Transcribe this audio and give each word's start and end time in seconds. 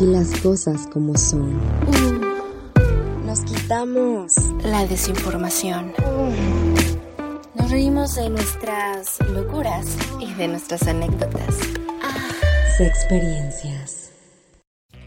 Aquí 0.00 0.06
las 0.06 0.40
cosas 0.40 0.86
como 0.86 1.14
son. 1.14 1.60
Nos 3.26 3.40
quitamos 3.42 4.32
la 4.64 4.86
desinformación. 4.86 5.92
Nos 7.54 7.70
reímos 7.70 8.14
de 8.14 8.30
nuestras 8.30 9.18
locuras 9.28 9.98
y 10.18 10.32
de 10.32 10.48
nuestras 10.48 10.88
anécdotas. 10.88 11.54
Experiencias. 12.78 14.10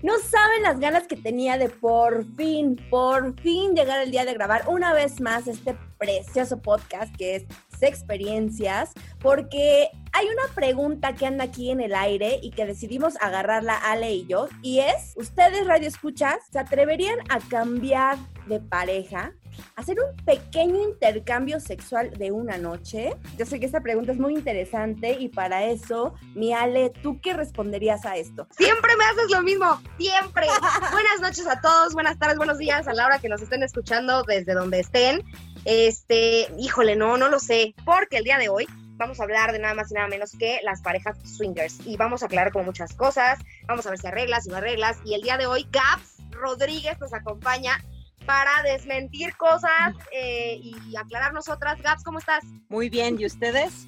No 0.03 0.13
saben 0.19 0.61
las 0.61 0.79
ganas 0.79 1.07
que 1.07 1.15
tenía 1.15 1.57
de 1.57 1.69
por 1.69 2.23
fin, 2.35 2.79
por 2.91 3.33
fin 3.41 3.73
llegar 3.73 3.99
el 3.99 4.11
día 4.11 4.25
de 4.25 4.33
grabar 4.35 4.65
una 4.67 4.93
vez 4.93 5.19
más 5.21 5.47
este 5.47 5.75
precioso 5.97 6.61
podcast 6.61 7.15
que 7.15 7.37
es 7.37 7.45
Experiencias, 7.87 8.91
porque 9.19 9.89
hay 10.11 10.27
una 10.27 10.53
pregunta 10.53 11.13
que 11.13 11.25
anda 11.25 11.45
aquí 11.45 11.71
en 11.71 11.81
el 11.81 11.95
aire 11.95 12.39
y 12.41 12.51
que 12.51 12.65
decidimos 12.65 13.15
agarrarla 13.21 13.75
Ale 13.75 14.13
y 14.13 14.25
yo, 14.27 14.47
y 14.61 14.79
es, 14.79 15.13
¿ustedes 15.15 15.65
radio 15.65 15.87
escuchas 15.87 16.37
se 16.51 16.59
atreverían 16.59 17.19
a 17.29 17.39
cambiar 17.39 18.17
de 18.47 18.59
pareja? 18.59 19.33
hacer 19.75 19.97
un 19.99 20.15
pequeño 20.25 20.81
intercambio 20.83 21.59
sexual 21.59 22.11
de 22.11 22.31
una 22.31 22.57
noche? 22.57 23.15
Yo 23.37 23.45
sé 23.45 23.59
que 23.59 23.65
esta 23.65 23.81
pregunta 23.81 24.11
es 24.11 24.19
muy 24.19 24.33
interesante 24.33 25.17
y 25.19 25.29
para 25.29 25.63
eso, 25.63 26.15
mi 26.35 26.53
Ale, 26.53 26.91
¿tú 27.01 27.19
qué 27.21 27.33
responderías 27.33 28.05
a 28.05 28.17
esto? 28.17 28.47
Siempre 28.51 28.91
me 28.97 29.05
haces 29.05 29.31
lo 29.31 29.41
mismo, 29.41 29.81
siempre. 29.97 30.47
Buenas 30.91 31.21
noches 31.21 31.47
a 31.47 31.61
todos, 31.61 31.93
buenas 31.93 32.17
tardes, 32.17 32.37
buenos 32.37 32.57
días 32.57 32.87
a 32.87 32.93
la 32.93 33.05
hora 33.05 33.19
que 33.19 33.29
nos 33.29 33.41
estén 33.41 33.63
escuchando 33.63 34.23
desde 34.23 34.53
donde 34.53 34.79
estén. 34.79 35.23
Este, 35.65 36.47
híjole, 36.57 36.95
no, 36.95 37.17
no 37.17 37.29
lo 37.29 37.39
sé, 37.39 37.73
porque 37.85 38.17
el 38.17 38.23
día 38.23 38.37
de 38.37 38.49
hoy 38.49 38.67
vamos 38.95 39.19
a 39.19 39.23
hablar 39.23 39.51
de 39.51 39.59
nada 39.59 39.73
más 39.73 39.91
y 39.91 39.95
nada 39.95 40.07
menos 40.07 40.31
que 40.37 40.59
las 40.63 40.81
parejas 40.81 41.17
swingers 41.23 41.79
y 41.85 41.97
vamos 41.97 42.21
a 42.21 42.27
aclarar 42.27 42.51
como 42.51 42.65
muchas 42.65 42.93
cosas, 42.93 43.39
vamos 43.67 43.85
a 43.85 43.89
ver 43.89 43.99
si 43.99 44.07
arreglas, 44.07 44.43
si 44.43 44.49
no 44.49 44.57
arreglas 44.57 44.97
y 45.03 45.13
el 45.13 45.21
día 45.21 45.37
de 45.37 45.45
hoy 45.45 45.67
Gaps 45.71 46.17
Rodríguez 46.31 46.99
nos 46.99 47.13
acompaña 47.13 47.83
para 48.25 48.63
desmentir 48.63 49.35
cosas 49.35 49.95
eh, 50.11 50.59
y 50.61 50.95
aclarar 50.95 51.33
nosotras. 51.33 51.81
Gaps, 51.81 52.03
¿cómo 52.03 52.19
estás? 52.19 52.43
Muy 52.69 52.89
bien, 52.89 53.19
¿y 53.19 53.25
ustedes? 53.25 53.85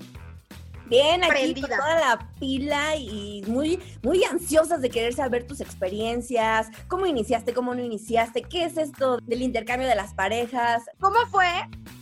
Bien, 0.87 1.23
aquí 1.23 1.59
con 1.59 1.69
toda 1.69 1.99
la 1.99 2.29
pila 2.39 2.95
y 2.95 3.43
muy, 3.47 3.79
muy 4.03 4.23
ansiosas 4.23 4.81
de 4.81 4.89
querer 4.89 5.13
saber 5.13 5.47
tus 5.47 5.59
experiencias, 5.61 6.67
cómo 6.87 7.05
iniciaste, 7.07 7.53
cómo 7.53 7.73
no 7.73 7.81
iniciaste, 7.81 8.43
qué 8.43 8.65
es 8.65 8.77
esto 8.77 9.17
del 9.23 9.41
intercambio 9.41 9.87
de 9.87 9.95
las 9.95 10.13
parejas. 10.13 10.83
¿Cómo 10.99 11.17
fue 11.31 11.49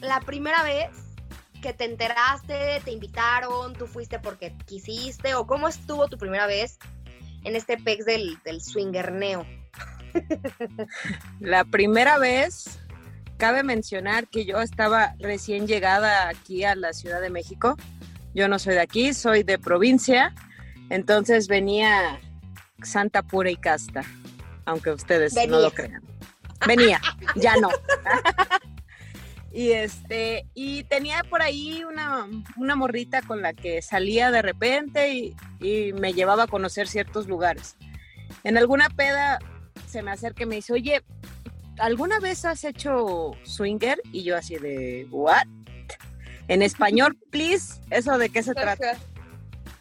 la 0.01 0.19
primera 0.19 0.63
vez 0.63 0.89
que 1.61 1.73
te 1.73 1.85
enteraste, 1.85 2.81
te 2.83 2.91
invitaron, 2.91 3.73
tú 3.73 3.87
fuiste 3.87 4.19
porque 4.19 4.53
quisiste 4.65 5.33
o 5.35 5.47
cómo 5.47 5.69
estuvo 5.69 6.09
tu 6.09 6.17
primera 6.17 6.45
vez 6.45 6.77
en 7.45 7.55
este 7.55 7.77
pex 7.77 8.05
del, 8.05 8.37
del 8.43 8.61
swingerneo? 8.61 9.45
La 11.39 11.63
primera 11.63 12.17
vez, 12.17 12.79
cabe 13.37 13.63
mencionar 13.63 14.27
que 14.27 14.45
yo 14.45 14.61
estaba 14.61 15.15
recién 15.19 15.67
llegada 15.67 16.29
aquí 16.29 16.63
a 16.63 16.75
la 16.75 16.93
Ciudad 16.93 17.21
de 17.21 17.29
México. 17.29 17.77
Yo 18.33 18.47
no 18.47 18.59
soy 18.59 18.75
de 18.75 18.81
aquí, 18.81 19.13
soy 19.13 19.43
de 19.43 19.59
provincia. 19.59 20.33
Entonces 20.89 21.47
venía 21.47 22.19
santa 22.81 23.21
pura 23.21 23.49
y 23.49 23.55
casta, 23.55 24.03
aunque 24.65 24.91
ustedes 24.91 25.35
no 25.47 25.59
lo 25.59 25.71
crean. 25.71 26.03
Venía, 26.67 27.01
ya 27.35 27.55
no. 27.57 27.69
y 29.51 29.71
este, 29.71 30.47
y 30.53 30.83
tenía 30.85 31.23
por 31.29 31.41
ahí 31.41 31.83
una, 31.83 32.27
una, 32.57 32.75
morrita 32.75 33.21
con 33.21 33.41
la 33.41 33.53
que 33.53 33.81
salía 33.81 34.31
de 34.31 34.41
repente 34.41 35.13
y, 35.13 35.35
y 35.59 35.93
me 35.93 36.13
llevaba 36.13 36.43
a 36.43 36.47
conocer 36.47 36.87
ciertos 36.87 37.27
lugares. 37.27 37.75
En 38.43 38.57
alguna 38.57 38.89
peda 38.89 39.39
se 39.87 40.01
me 40.01 40.11
acerca 40.11 40.43
y 40.43 40.45
me 40.47 40.55
dice, 40.55 40.73
oye, 40.73 41.03
¿alguna 41.79 42.19
vez 42.19 42.45
has 42.45 42.63
hecho 42.63 43.31
swinger? 43.43 44.01
Y 44.11 44.23
yo 44.23 44.37
así 44.37 44.55
de, 44.55 45.07
¿what? 45.11 45.47
En 46.47 46.61
español, 46.61 47.17
please, 47.29 47.81
¿eso 47.89 48.17
de 48.17 48.29
qué 48.29 48.43
se 48.43 48.53
trata? 48.53 48.97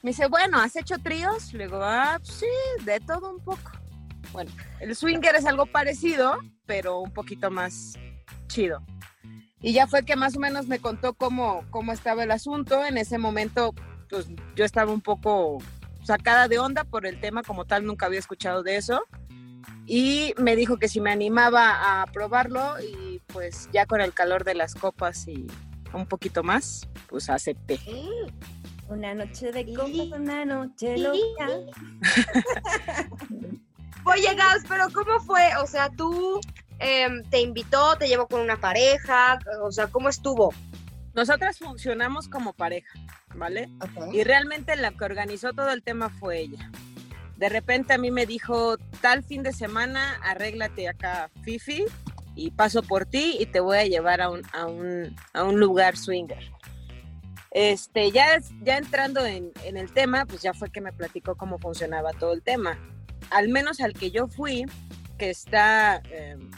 Me 0.02 0.10
dice, 0.10 0.26
bueno, 0.26 0.58
¿has 0.58 0.76
hecho 0.76 0.98
tríos? 0.98 1.52
Le 1.52 1.64
digo, 1.64 1.80
ah, 1.82 2.18
sí, 2.22 2.46
de 2.84 3.00
todo 3.00 3.30
un 3.30 3.44
poco. 3.44 3.72
Bueno, 4.32 4.50
el 4.80 4.94
swinger 4.96 5.34
es 5.34 5.44
algo 5.46 5.66
parecido, 5.66 6.38
pero 6.66 7.00
un 7.00 7.12
poquito 7.12 7.50
más 7.50 7.94
chido. 8.48 8.82
Y 9.60 9.72
ya 9.72 9.86
fue 9.86 10.04
que 10.04 10.16
más 10.16 10.36
o 10.36 10.40
menos 10.40 10.66
me 10.66 10.80
contó 10.80 11.14
cómo, 11.14 11.64
cómo 11.70 11.92
estaba 11.92 12.24
el 12.24 12.30
asunto. 12.30 12.84
En 12.84 12.98
ese 12.98 13.18
momento, 13.18 13.74
pues 14.08 14.26
yo 14.56 14.64
estaba 14.64 14.92
un 14.92 15.00
poco 15.00 15.58
sacada 16.02 16.48
de 16.48 16.58
onda 16.58 16.84
por 16.84 17.06
el 17.06 17.20
tema 17.20 17.42
como 17.42 17.64
tal, 17.64 17.84
nunca 17.84 18.06
había 18.06 18.18
escuchado 18.18 18.62
de 18.62 18.76
eso 18.76 19.04
y 19.86 20.34
me 20.38 20.56
dijo 20.56 20.78
que 20.78 20.88
si 20.88 21.00
me 21.00 21.10
animaba 21.10 22.02
a 22.02 22.06
probarlo 22.06 22.76
y 22.80 23.20
pues 23.26 23.68
ya 23.72 23.86
con 23.86 24.00
el 24.00 24.12
calor 24.12 24.44
de 24.44 24.54
las 24.54 24.74
copas 24.74 25.26
y 25.26 25.46
un 25.92 26.06
poquito 26.06 26.42
más, 26.42 26.88
pues 27.08 27.28
acepté. 27.30 27.78
Una 28.88 29.14
noche 29.14 29.52
de 29.52 29.72
copas, 29.74 30.18
una 30.18 30.44
noche 30.44 30.98
loca. 30.98 31.48
Oye, 34.04 34.34
Gas, 34.34 34.64
pero 34.68 34.88
¿cómo 34.92 35.20
fue? 35.20 35.56
O 35.62 35.66
sea, 35.66 35.88
tú 35.90 36.40
em, 36.78 37.22
te 37.30 37.40
invitó, 37.40 37.96
te 37.96 38.08
llevó 38.08 38.26
con 38.26 38.40
una 38.40 38.60
pareja, 38.60 39.38
o 39.62 39.70
sea, 39.70 39.86
¿cómo 39.86 40.08
estuvo? 40.08 40.52
Nosotras 41.14 41.58
funcionamos 41.58 42.28
como 42.28 42.52
pareja, 42.52 42.98
¿vale? 43.34 43.68
Y 44.12 44.24
realmente 44.24 44.74
la 44.76 44.90
que 44.92 45.04
organizó 45.04 45.52
todo 45.52 45.70
el 45.70 45.82
tema 45.82 46.08
fue 46.08 46.40
ella 46.40 46.70
de 47.42 47.48
repente 47.48 47.92
a 47.92 47.98
mí 47.98 48.12
me 48.12 48.24
dijo, 48.24 48.76
tal 49.00 49.24
fin 49.24 49.42
de 49.42 49.52
semana, 49.52 50.14
arréglate 50.22 50.88
acá, 50.88 51.28
Fifi, 51.42 51.86
y 52.34 52.50
paso 52.50 52.82
por 52.82 53.06
ti 53.06 53.36
y 53.38 53.46
te 53.46 53.60
voy 53.60 53.78
a 53.78 53.86
llevar 53.86 54.20
a 54.20 54.30
un, 54.30 54.42
a 54.52 54.66
un, 54.66 55.14
a 55.32 55.44
un 55.44 55.60
lugar 55.60 55.96
swinger. 55.96 56.50
Este, 57.50 58.10
ya, 58.10 58.40
ya 58.62 58.78
entrando 58.78 59.24
en, 59.26 59.52
en, 59.64 59.76
el 59.76 59.92
tema, 59.92 60.24
pues 60.24 60.40
ya 60.40 60.54
fue 60.54 60.70
que 60.70 60.80
me 60.80 60.92
platicó 60.92 61.36
cómo 61.36 61.58
funcionaba 61.58 62.12
todo 62.12 62.32
el 62.32 62.42
tema. 62.42 62.78
Al 63.30 63.48
menos 63.50 63.80
al 63.80 63.92
que 63.92 64.10
yo 64.10 64.26
fui, 64.26 64.64
que 65.18 65.30
está 65.30 66.02
em, 66.10 66.50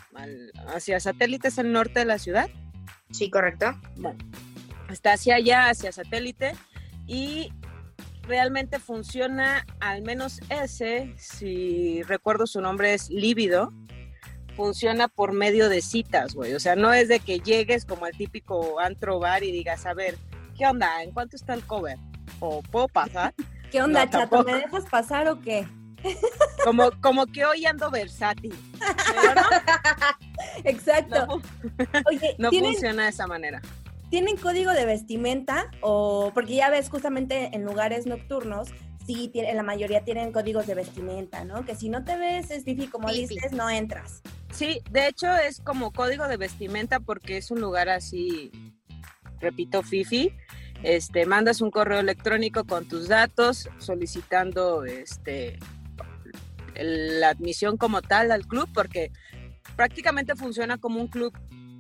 hacia 0.69 1.01
satélites 1.01 1.59
al 1.59 1.73
norte 1.73 2.01
de 2.01 2.07
la 2.07 2.19
ciudad. 2.19 2.49
Sí, 3.11 3.29
correcto. 3.29 3.79
Bueno, 3.97 4.19
está 4.89 5.15
hacia 5.15 5.35
allá, 5.35 5.69
hacia 5.69 5.93
satélite, 5.93 6.53
y 7.07 7.53
realmente 8.23 8.79
funciona, 8.79 9.67
al 9.81 10.03
menos 10.03 10.41
ese, 10.49 11.15
si 11.19 12.03
recuerdo 12.05 12.47
su 12.47 12.61
nombre 12.61 12.95
es 12.95 13.11
Lívido, 13.11 13.73
funciona 14.55 15.09
por 15.09 15.33
medio 15.33 15.69
de 15.69 15.83
citas, 15.83 16.35
güey. 16.35 16.55
O 16.55 16.61
sea, 16.61 16.77
no 16.77 16.93
es 16.93 17.09
de 17.09 17.21
que 17.21 17.41
llegues 17.41 17.85
como 17.85 18.07
el 18.07 18.17
típico 18.17 18.81
antro 18.81 19.19
bar 19.19 19.43
y 19.43 19.53
digas, 19.53 19.87
a 19.87 19.95
ver, 19.95 20.17
¿qué 20.57 20.67
onda? 20.67 21.03
¿En 21.03 21.13
cuánto 21.13 21.37
está 21.37 21.55
el 21.55 21.65
cover? 21.65 21.99
¿O 22.41 22.63
puedo 22.63 22.89
pasar? 22.89 23.35
¿Qué 23.71 23.83
onda, 23.83 24.09
chato? 24.09 24.45
¿Me 24.45 24.55
dejas 24.55 24.85
pasar 24.87 25.29
o 25.29 25.41
qué? 25.41 25.67
Como, 26.65 26.91
como 27.01 27.27
que 27.27 27.45
hoy 27.45 27.67
ando 27.67 27.91
versátil. 27.91 28.55
Exacto. 30.65 31.27
No, 31.27 31.43
Oye, 32.07 32.37
no 32.39 32.51
funciona 32.51 33.05
de 33.05 33.09
esa 33.11 33.27
manera. 33.27 33.61
¿Tienen 34.09 34.37
código 34.37 34.73
de 34.73 34.87
vestimenta? 34.87 35.71
O 35.81 36.31
porque 36.33 36.55
ya 36.55 36.71
ves 36.71 36.89
justamente 36.89 37.51
en 37.53 37.65
lugares 37.65 38.07
nocturnos, 38.07 38.69
sí, 39.07 39.31
en 39.35 39.57
la 39.57 39.63
mayoría 39.63 40.05
tienen 40.05 40.33
códigos 40.33 40.67
de 40.67 40.75
vestimenta, 40.75 41.45
¿no? 41.45 41.65
Que 41.65 41.75
si 41.75 41.89
no 41.89 42.05
te 42.05 42.17
ves, 42.17 42.51
es 42.51 42.65
difícil, 42.65 42.91
como 42.91 43.11
dices, 43.11 43.53
no 43.53 43.69
entras. 43.69 44.23
Sí, 44.55 44.81
de 44.91 45.09
hecho 45.09 45.35
es 45.35 45.61
como 45.61 45.93
código 45.93 46.29
de 46.29 46.37
vestimenta 46.37 47.01
porque 47.01 47.37
es 47.37 47.51
un 47.51 47.61
lugar 47.61 47.89
así, 47.89 48.53
repito, 49.41 49.83
fifi. 49.83 50.33
Este, 50.85 51.27
mandas 51.27 51.61
un 51.61 51.73
correo 51.73 51.99
electrónico 51.99 52.65
con 52.65 52.87
tus 52.87 53.09
datos 53.09 53.69
solicitando 53.79 54.85
este 54.85 55.59
la 56.77 57.31
admisión 57.31 57.79
como 57.79 58.03
tal 58.03 58.31
al 58.31 58.47
club 58.47 58.69
porque 58.75 59.11
prácticamente 59.77 60.35
funciona 60.35 60.77
como 60.77 61.01
un 61.01 61.07
club 61.07 61.33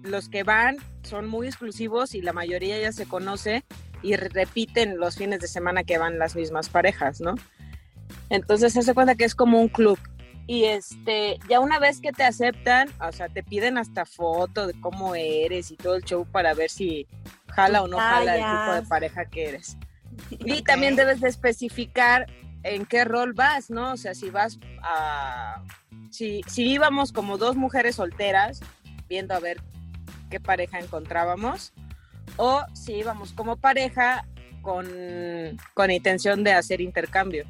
los 0.02 0.28
que 0.28 0.42
van 0.42 0.76
son 1.02 1.28
muy 1.28 1.48
exclusivos 1.48 2.14
y 2.14 2.22
la 2.22 2.32
mayoría 2.32 2.80
ya 2.80 2.92
se 2.92 3.06
conoce 3.06 3.64
y 4.02 4.16
repiten 4.16 4.98
los 4.98 5.16
fines 5.16 5.40
de 5.40 5.48
semana 5.48 5.84
que 5.84 5.98
van 5.98 6.18
las 6.18 6.36
mismas 6.36 6.68
parejas, 6.68 7.20
¿no? 7.20 7.34
Entonces 8.30 8.72
se 8.72 8.80
hace 8.80 8.94
cuenta 8.94 9.14
que 9.14 9.24
es 9.24 9.34
como 9.34 9.60
un 9.60 9.68
club. 9.68 9.98
Y 10.46 10.64
este, 10.64 11.38
ya 11.48 11.60
una 11.60 11.78
vez 11.78 12.00
que 12.00 12.12
te 12.12 12.24
aceptan, 12.24 12.88
o 13.00 13.12
sea, 13.12 13.28
te 13.28 13.42
piden 13.42 13.78
hasta 13.78 14.04
foto 14.04 14.66
de 14.66 14.78
cómo 14.80 15.14
eres 15.14 15.70
y 15.70 15.76
todo 15.76 15.94
el 15.94 16.04
show 16.04 16.26
para 16.26 16.52
ver 16.52 16.70
si 16.70 17.06
jala 17.48 17.82
o 17.82 17.88
no 17.88 17.96
jala 17.96 18.36
el 18.36 18.42
tipo 18.42 18.74
de 18.74 18.82
pareja 18.88 19.24
que 19.24 19.48
eres. 19.48 19.76
Y 20.30 20.62
también 20.62 20.94
debes 20.94 21.20
de 21.20 21.28
especificar 21.28 22.26
en 22.62 22.86
qué 22.86 23.04
rol 23.04 23.32
vas, 23.32 23.68
¿no? 23.68 23.92
O 23.92 23.96
sea, 23.96 24.14
si 24.14 24.30
vas 24.30 24.58
a... 24.82 25.62
Si, 26.10 26.42
si 26.46 26.70
íbamos 26.70 27.10
como 27.10 27.36
dos 27.36 27.56
mujeres 27.56 27.96
solteras, 27.96 28.60
viendo 29.08 29.34
a 29.34 29.40
ver 29.40 29.60
qué 30.30 30.38
pareja 30.38 30.78
encontrábamos 30.78 31.72
o 32.36 32.64
si 32.72 32.94
íbamos 32.94 33.32
como 33.32 33.56
pareja 33.56 34.26
con, 34.62 34.86
con 35.74 35.90
intención 35.90 36.42
de 36.44 36.52
hacer 36.52 36.80
intercambio. 36.80 37.44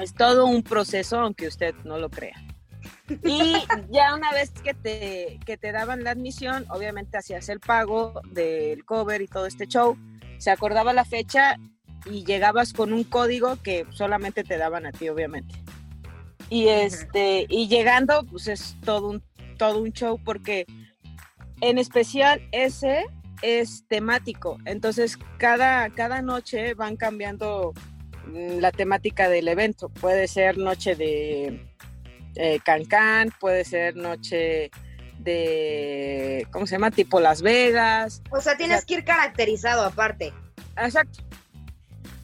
Es 0.00 0.14
todo 0.14 0.46
un 0.46 0.62
proceso, 0.62 1.20
aunque 1.20 1.48
usted 1.48 1.74
no 1.84 1.98
lo 1.98 2.10
crea. 2.10 2.36
Y 3.22 3.54
ya 3.90 4.14
una 4.14 4.32
vez 4.32 4.50
que 4.50 4.74
te, 4.74 5.38
que 5.44 5.56
te 5.56 5.72
daban 5.72 6.04
la 6.04 6.10
admisión, 6.10 6.66
obviamente 6.68 7.18
hacías 7.18 7.48
el 7.48 7.60
pago 7.60 8.20
del 8.30 8.84
cover 8.84 9.22
y 9.22 9.28
todo 9.28 9.46
este 9.46 9.66
show, 9.66 9.96
se 10.38 10.50
acordaba 10.50 10.92
la 10.92 11.04
fecha 11.04 11.56
y 12.04 12.24
llegabas 12.24 12.72
con 12.72 12.92
un 12.92 13.04
código 13.04 13.56
que 13.62 13.86
solamente 13.90 14.44
te 14.44 14.58
daban 14.58 14.86
a 14.86 14.92
ti, 14.92 15.08
obviamente. 15.08 15.54
Y 16.50 16.68
este, 16.68 17.46
y 17.48 17.68
llegando, 17.68 18.24
pues 18.24 18.48
es 18.48 18.76
todo 18.84 19.08
un, 19.08 19.22
todo 19.56 19.80
un 19.80 19.92
show 19.92 20.20
porque 20.22 20.66
en 21.60 21.78
especial 21.78 22.40
ese 22.52 23.06
es 23.42 23.84
temático. 23.88 24.58
Entonces, 24.64 25.18
cada, 25.38 25.90
cada 25.90 26.22
noche 26.22 26.74
van 26.74 26.96
cambiando 26.96 27.72
la 28.32 28.72
temática 28.72 29.28
del 29.28 29.48
evento. 29.48 29.88
Puede 29.88 30.28
ser 30.28 30.58
noche 30.58 30.94
de 30.96 31.66
eh, 32.34 32.58
Cancán, 32.64 33.30
puede 33.40 33.64
ser 33.64 33.96
noche 33.96 34.70
de, 35.18 36.46
¿cómo 36.50 36.66
se 36.66 36.72
llama? 36.76 36.90
Tipo 36.90 37.20
Las 37.20 37.42
Vegas. 37.42 38.22
O 38.30 38.40
sea, 38.40 38.56
tienes 38.56 38.84
que 38.84 38.94
ir 38.94 39.04
caracterizado 39.04 39.84
aparte. 39.84 40.32
Exacto. 40.76 41.20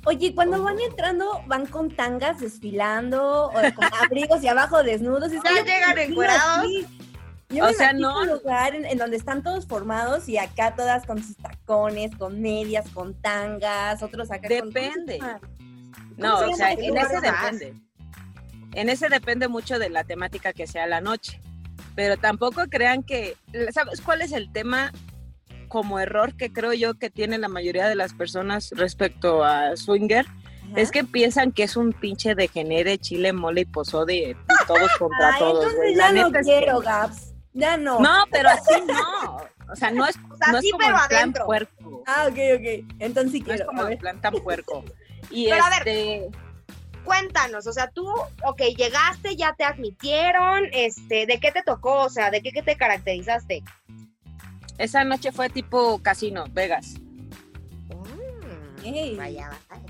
Oye, 0.04 0.34
cuando 0.34 0.62
van 0.62 0.80
entrando, 0.80 1.42
van 1.46 1.66
con 1.66 1.94
tangas 1.94 2.40
desfilando, 2.40 3.46
o 3.46 3.52
con 3.52 3.84
abrigos 4.02 4.42
y 4.42 4.48
abajo 4.48 4.82
desnudos. 4.82 5.32
Es 5.32 5.40
que 5.42 5.54
Ya 5.54 5.64
llegan 5.64 5.98
encuerados. 5.98 6.66
Yo 7.48 7.64
O 7.64 7.66
me 7.68 7.74
sea, 7.74 7.92
no. 7.92 8.20
un 8.22 8.28
lugar 8.28 8.74
en, 8.74 8.86
en 8.86 8.96
donde 8.98 9.16
están 9.18 9.42
todos 9.42 9.66
formados 9.66 10.26
y 10.28 10.38
acá 10.38 10.74
todas 10.74 11.04
con 11.06 11.22
sus 11.22 11.36
tacones, 11.36 12.10
con 12.16 12.40
medias, 12.40 12.88
con 12.90 13.14
tangas, 13.20 14.02
otros 14.02 14.30
acá 14.30 14.48
con- 14.48 14.70
Depende. 14.70 15.18
¿cómo 15.18 15.38
No, 16.16 16.38
se 16.38 16.44
o 16.46 16.54
sea, 16.56 16.72
en 16.72 16.96
ese 16.96 17.20
depende. 17.20 17.74
En 18.74 18.88
ese 18.88 19.08
depende 19.08 19.48
mucho 19.48 19.78
de 19.78 19.90
la 19.90 20.04
temática 20.04 20.52
que 20.52 20.66
sea 20.66 20.86
la 20.86 21.00
noche. 21.00 21.40
Pero 21.94 22.16
tampoco 22.16 22.62
crean 22.70 23.02
que, 23.02 23.36
¿sabes 23.72 24.00
cuál 24.00 24.22
es 24.22 24.32
el 24.32 24.50
tema 24.52 24.92
como 25.68 25.98
error 25.98 26.34
que 26.36 26.52
creo 26.52 26.72
yo 26.72 26.94
que 26.94 27.10
tiene 27.10 27.36
la 27.38 27.48
mayoría 27.48 27.86
de 27.88 27.94
las 27.94 28.14
personas 28.14 28.70
respecto 28.74 29.44
a 29.44 29.76
swinger? 29.76 30.26
Ajá. 30.26 30.72
Es 30.80 30.90
que 30.90 31.04
piensan 31.04 31.52
que 31.52 31.64
es 31.64 31.76
un 31.76 31.92
pinche 31.92 32.34
degenere, 32.34 32.96
chile, 32.98 33.32
mole 33.34 33.62
y 33.62 33.64
pozode 33.66 34.36
todos 34.66 34.90
contra 34.98 35.34
Ay, 35.34 35.38
todos. 35.40 35.64
entonces 35.66 35.96
ya 35.96 36.12
no 36.12 36.26
es 36.28 36.32
que- 36.32 36.40
quiero, 36.40 36.80
Gaps. 36.80 37.34
Ya 37.54 37.76
no. 37.76 38.00
No, 38.00 38.24
pero 38.30 38.48
así 38.48 38.72
no. 38.86 39.36
O 39.70 39.76
sea, 39.76 39.90
no 39.90 40.06
es, 40.06 40.16
O 40.30 40.36
sea, 40.36 40.52
no 40.52 40.58
es 40.58 40.70
como 40.72 40.84
en 40.88 41.08
plan 41.08 41.32
puerco. 41.44 42.02
Ah, 42.06 42.26
ok, 42.30 42.38
ok. 42.56 42.94
Entonces 42.98 43.32
sí 43.32 43.40
No 43.40 43.52
es 43.52 43.56
quiero. 43.60 43.66
como 43.66 43.84
ver. 43.84 43.98
plan 43.98 44.20
tan 44.22 44.32
puerco. 44.34 44.82
Y 45.32 45.48
Pero 45.48 45.64
a 45.64 45.70
ver, 45.70 45.88
este, 45.88 46.30
Cuéntanos, 47.04 47.66
o 47.66 47.72
sea, 47.72 47.90
tú, 47.90 48.06
ok, 48.44 48.60
llegaste, 48.76 49.34
ya 49.34 49.54
te 49.54 49.64
admitieron, 49.64 50.66
este, 50.72 51.26
¿de 51.26 51.40
qué 51.40 51.50
te 51.50 51.62
tocó? 51.64 52.02
O 52.02 52.08
sea, 52.10 52.30
¿de 52.30 52.42
qué, 52.42 52.52
qué 52.52 52.62
te 52.62 52.76
caracterizaste? 52.76 53.64
esa 54.78 55.04
noche 55.04 55.32
fue 55.32 55.48
tipo 55.48 56.00
casino, 56.02 56.44
Vegas. 56.52 56.94
Ey. 58.84 59.14
Vaya, 59.16 59.50
vaya. 59.70 59.82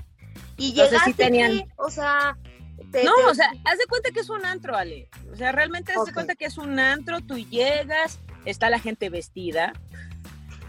Y 0.57 0.69
Entonces, 0.69 0.91
llegaste, 0.91 1.11
sí 1.11 1.13
tenían- 1.17 1.51
¿qué? 1.51 1.67
o 1.77 1.89
sea, 1.89 2.37
te- 2.91 3.03
No, 3.03 3.15
te- 3.15 3.25
o 3.25 3.33
sea, 3.33 3.51
haz 3.65 3.77
de 3.77 3.85
cuenta 3.87 4.11
que 4.11 4.19
es 4.19 4.29
un 4.29 4.45
antro, 4.45 4.75
Ale. 4.75 5.09
O 5.31 5.35
sea, 5.35 5.51
realmente 5.51 5.93
haz 5.97 6.05
de 6.05 6.13
cuenta 6.13 6.35
que 6.35 6.45
es 6.45 6.57
un 6.57 6.79
antro, 6.79 7.21
tú 7.21 7.37
llegas, 7.37 8.19
está 8.45 8.69
la 8.69 8.79
gente 8.79 9.09
vestida, 9.09 9.73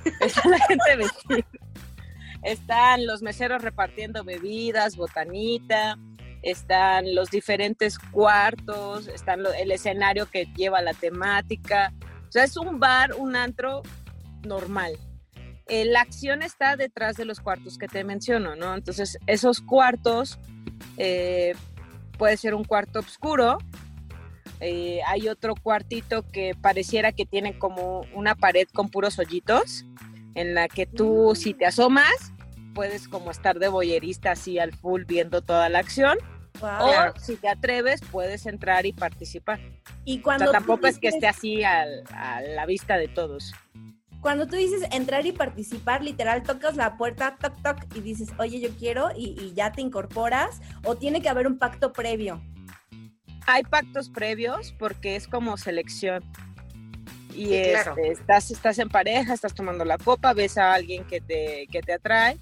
está 0.21 0.49
la 0.49 0.59
gente 0.59 0.97
vestida, 0.97 1.47
están 2.45 3.07
los 3.07 3.23
meseros 3.23 3.63
repartiendo 3.63 4.23
bebidas, 4.25 4.97
botanita, 4.97 5.99
están 6.43 7.15
los 7.15 7.31
diferentes 7.31 7.99
cuartos, 7.99 9.09
están 9.09 9.43
lo- 9.43 9.53
el 9.55 9.71
escenario 9.73 10.27
que 10.27 10.47
lleva 10.55 10.83
la 10.83 10.93
temática. 10.93 11.93
O 12.29 12.33
sea, 12.33 12.45
es 12.45 12.57
un 12.57 12.79
bar, 12.79 13.15
un 13.15 13.35
antro 13.35 13.83
normal. 14.43 14.93
Eh, 15.67 15.87
la 15.87 16.03
acción 16.03 16.43
está 16.43 16.77
detrás 16.77 17.17
de 17.17 17.25
los 17.25 17.41
cuartos 17.41 17.79
que 17.79 17.89
te 17.89 18.05
menciono, 18.05 18.55
¿no? 18.57 18.75
Entonces, 18.75 19.17
esos 19.27 19.63
cuartos 19.63 20.39
eh, 20.99 21.55
puede 22.19 22.37
ser 22.37 22.55
un 22.55 22.65
cuarto 22.65 22.99
oscuro. 22.99 23.59
eh, 24.61 25.01
hay 25.07 25.29
otro 25.29 25.55
cuartito 25.55 26.31
que 26.31 26.55
pareciera 26.55 27.13
que 27.13 27.27
tiene 27.27 27.59
como 27.59 28.03
una 28.15 28.35
pared 28.35 28.67
con 28.73 28.89
puros 28.89 29.19
hoyitos, 29.19 29.85
en 30.35 30.55
la 30.55 30.69
que 30.69 30.87
tú, 30.87 31.33
si 31.35 31.55
te 31.55 31.67
asomas, 31.67 32.33
puedes 32.75 33.09
como 33.09 33.31
estar 33.31 33.59
de 33.59 33.69
boyerista 33.69 34.33
así 34.33 34.59
al 34.59 34.73
full 34.75 35.05
viendo 35.05 35.41
toda 35.43 35.69
la 35.69 35.79
acción. 35.79 36.19
Wow. 36.61 36.71
O 36.71 37.19
si 37.21 37.37
te 37.37 37.49
atreves, 37.49 38.01
puedes 38.13 38.47
entrar 38.47 38.87
y 38.87 38.93
participar. 38.93 39.59
Y 40.05 40.21
O 40.21 40.23
cuando 40.23 40.45
sea, 40.45 40.47
tú 40.49 40.53
tampoco 40.53 40.87
es 40.87 40.99
que 40.99 41.09
dices- 41.09 41.15
esté 41.15 41.27
así 41.27 41.65
al- 41.65 42.05
a 42.13 42.41
la 42.43 42.67
vista 42.67 42.97
de 42.97 43.09
todos. 43.09 43.53
Cuando 44.21 44.47
tú 44.47 44.57
dices 44.57 44.83
entrar 44.93 45.27
y 45.27 45.33
participar, 45.33 46.03
literal 46.03 46.43
tocas 46.45 46.77
la 46.77 46.97
puerta, 46.97 47.37
toc, 47.41 47.61
toc, 47.63 47.97
y 47.97 48.01
dices, 48.01 48.29
oye, 48.39 48.59
yo 48.61 48.71
quiero, 48.79 49.11
y, 49.17 49.37
y 49.39 49.53
ya 49.55 49.73
te 49.73 49.83
incorporas, 49.83 50.61
o 50.85 50.97
tiene 50.97 51.21
que 51.21 51.29
haber 51.29 51.47
un 51.47 51.59
pacto 51.59 51.93
previo. 51.93 52.41
Hay 53.47 53.65
pactos 53.65 54.09
previos 54.09 54.73
porque 54.79 55.17
es 55.17 55.27
como 55.29 55.57
selección. 55.59 56.23
Y 57.35 57.47
Sí, 57.47 57.63
claro. 57.73 57.91
este, 57.99 58.13
estás, 58.13 58.51
estás 58.51 58.79
en 58.79 58.89
pareja, 58.89 59.35
estás 59.35 59.55
tomando 59.55 59.85
la 59.85 59.99
copa, 59.99 60.33
ves 60.33 60.57
a 60.57 60.73
alguien 60.73 61.05
que 61.05 61.21
te, 61.21 61.67
que 61.71 61.83
te 61.83 61.93
atrae, 61.93 62.39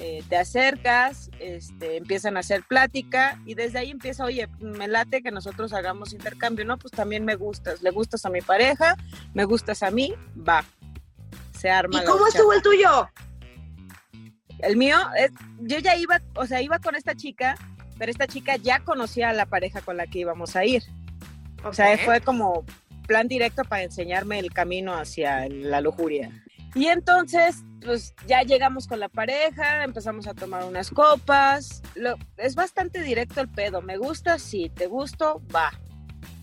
eh, 0.00 0.22
te 0.28 0.36
acercas, 0.36 1.30
este, 1.40 1.96
empiezan 1.96 2.36
a 2.36 2.40
hacer 2.40 2.62
plática 2.62 3.40
y 3.46 3.54
desde 3.54 3.78
ahí 3.78 3.90
empieza, 3.90 4.24
oye, 4.24 4.48
me 4.60 4.86
late 4.86 5.22
que 5.22 5.30
nosotros 5.30 5.72
hagamos 5.72 6.12
intercambio, 6.12 6.64
¿no? 6.64 6.78
Pues 6.78 6.92
también 6.92 7.24
me 7.24 7.34
gustas, 7.34 7.82
le 7.82 7.90
gustas 7.90 8.24
a 8.24 8.30
mi 8.30 8.40
pareja, 8.40 8.96
me 9.34 9.44
gustas 9.44 9.82
a 9.82 9.90
mí, 9.90 10.14
va. 10.36 10.64
Se 11.58 11.70
arma 11.70 11.98
¿Y 11.98 12.04
la 12.04 12.10
cómo 12.10 12.26
estuvo 12.26 12.52
el 12.52 12.62
tuyo? 12.62 13.08
El 14.60 14.76
mío, 14.76 14.96
es, 15.16 15.32
yo 15.60 15.78
ya 15.78 15.96
iba, 15.96 16.20
o 16.34 16.46
sea, 16.46 16.62
iba 16.62 16.78
con 16.78 16.94
esta 16.94 17.14
chica, 17.14 17.56
pero 17.98 18.10
esta 18.10 18.26
chica 18.26 18.56
ya 18.56 18.80
conocía 18.80 19.30
a 19.30 19.32
la 19.32 19.46
pareja 19.46 19.80
con 19.80 19.96
la 19.96 20.06
que 20.06 20.20
íbamos 20.20 20.54
a 20.54 20.64
ir. 20.64 20.82
O 21.64 21.72
sea, 21.72 21.98
fue 21.98 22.20
como 22.20 22.64
plan 23.08 23.26
directo 23.26 23.64
para 23.64 23.82
enseñarme 23.82 24.38
el 24.38 24.52
camino 24.52 24.94
hacia 24.94 25.48
la 25.48 25.80
lujuria. 25.80 26.30
Y 26.74 26.86
entonces, 26.86 27.64
pues 27.84 28.14
ya 28.26 28.42
llegamos 28.42 28.86
con 28.86 29.00
la 29.00 29.08
pareja, 29.08 29.84
empezamos 29.84 30.26
a 30.26 30.34
tomar 30.34 30.64
unas 30.64 30.90
copas. 30.90 31.82
Lo, 31.94 32.16
es 32.36 32.54
bastante 32.54 33.02
directo 33.02 33.40
el 33.40 33.48
pedo. 33.48 33.82
Me 33.82 33.96
gusta, 33.96 34.38
sí, 34.38 34.70
te 34.74 34.86
gusto, 34.86 35.42
va. 35.54 35.72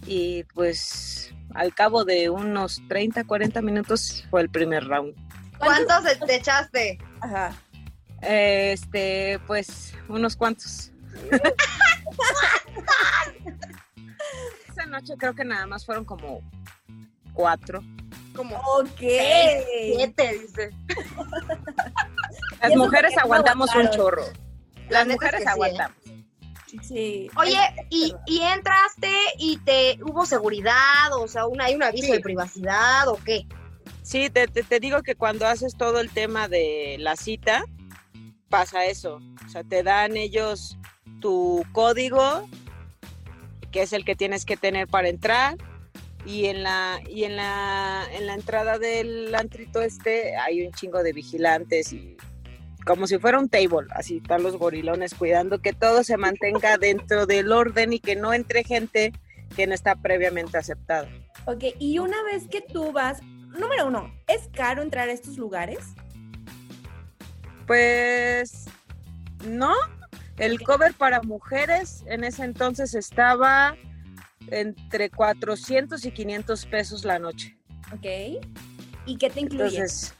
Y 0.05 0.43
pues 0.53 1.33
al 1.53 1.73
cabo 1.73 2.03
de 2.05 2.29
unos 2.29 2.81
30, 2.87 3.23
40 3.23 3.61
minutos 3.61 4.25
fue 4.29 4.41
el 4.41 4.49
primer 4.49 4.85
round. 4.85 5.15
¿Cuántos 5.57 6.03
te 6.25 6.35
echaste? 6.35 6.97
Ajá. 7.21 7.53
Este, 8.21 9.39
pues 9.47 9.93
unos 10.07 10.35
cuantos. 10.35 10.91
Esa 14.69 14.85
noche 14.87 15.13
creo 15.17 15.33
que 15.33 15.45
nada 15.45 15.65
más 15.65 15.85
fueron 15.85 16.03
como 16.05 16.41
cuatro. 17.33 17.81
Como 18.35 18.55
Ok. 18.57 18.89
siete, 18.99 20.39
dice. 20.39 20.69
Las 22.61 22.75
mujeres 22.75 23.17
aguantamos 23.17 23.73
un 23.75 23.89
chorro. 23.91 24.25
Las 24.89 25.07
es 25.07 25.13
mujeres 25.13 25.41
sí, 25.41 25.45
¿eh? 25.47 25.49
aguantamos. 25.51 25.97
Sí. 26.83 27.29
Oye, 27.37 27.57
y, 27.89 28.13
y 28.25 28.41
entraste 28.41 29.11
y 29.39 29.57
te 29.59 29.97
hubo 30.03 30.25
seguridad, 30.25 31.13
o 31.17 31.27
sea, 31.27 31.45
una, 31.45 31.65
hay 31.65 31.75
un 31.75 31.83
aviso 31.83 32.07
Sí. 32.07 32.11
de 32.11 32.19
privacidad 32.19 33.07
o 33.07 33.17
qué. 33.23 33.47
Sí, 34.03 34.29
te, 34.29 34.47
te- 34.47 34.63
te 34.63 34.79
digo 34.79 35.01
que 35.01 35.15
cuando 35.15 35.47
haces 35.47 35.77
todo 35.77 35.99
el 36.01 36.09
tema 36.11 36.47
de 36.47 36.97
la 36.99 37.15
cita, 37.15 37.63
pasa 38.49 38.85
eso. 38.85 39.21
O 39.45 39.49
sea, 39.49 39.63
te 39.63 39.83
dan 39.83 40.17
ellos 40.17 40.77
tu 41.21 41.63
código, 41.71 42.47
que 43.71 43.81
es 43.83 43.93
el 43.93 44.03
que 44.05 44.15
tienes 44.15 44.45
que 44.45 44.57
tener 44.57 44.87
para 44.87 45.07
entrar, 45.07 45.55
y 46.25 46.45
en 46.45 46.63
la, 46.63 46.99
y 47.07 47.23
en 47.23 47.35
la, 47.35 48.03
en 48.11 48.25
la 48.25 48.33
entrada 48.33 48.79
del 48.79 49.33
antrito 49.35 49.81
este 49.81 50.35
hay 50.35 50.65
un 50.65 50.73
chingo 50.73 51.03
de 51.03 51.13
vigilantes 51.13 51.93
y 51.93 52.17
como 52.85 53.07
si 53.07 53.17
fuera 53.17 53.39
un 53.39 53.49
table, 53.49 53.87
así 53.91 54.17
están 54.17 54.43
los 54.43 54.57
gorilones 54.57 55.15
cuidando 55.15 55.59
que 55.59 55.73
todo 55.73 56.03
se 56.03 56.17
mantenga 56.17 56.77
dentro 56.77 57.25
del 57.25 57.51
orden 57.51 57.93
y 57.93 57.99
que 57.99 58.15
no 58.15 58.33
entre 58.33 58.63
gente 58.63 59.11
que 59.55 59.65
no 59.65 59.73
está 59.73 59.95
previamente 59.95 60.57
aceptada. 60.57 61.09
Ok, 61.45 61.63
y 61.79 61.97
una 61.99 62.21
vez 62.23 62.47
que 62.47 62.61
tú 62.61 62.91
vas, 62.91 63.21
número 63.23 63.87
uno, 63.87 64.13
¿es 64.27 64.49
caro 64.53 64.83
entrar 64.83 65.09
a 65.09 65.13
estos 65.13 65.37
lugares? 65.37 65.79
Pues 67.65 68.65
no, 69.45 69.73
el 70.37 70.61
cover 70.61 70.93
para 70.93 71.21
mujeres 71.21 72.03
en 72.07 72.23
ese 72.23 72.43
entonces 72.43 72.93
estaba 72.93 73.75
entre 74.51 75.09
400 75.09 76.03
y 76.05 76.11
500 76.11 76.65
pesos 76.65 77.05
la 77.05 77.19
noche. 77.19 77.57
Ok. 77.93 78.43
¿Y 79.05 79.17
qué 79.17 79.29
te 79.29 79.41
incluye? 79.41 79.63
Entonces, 79.77 80.13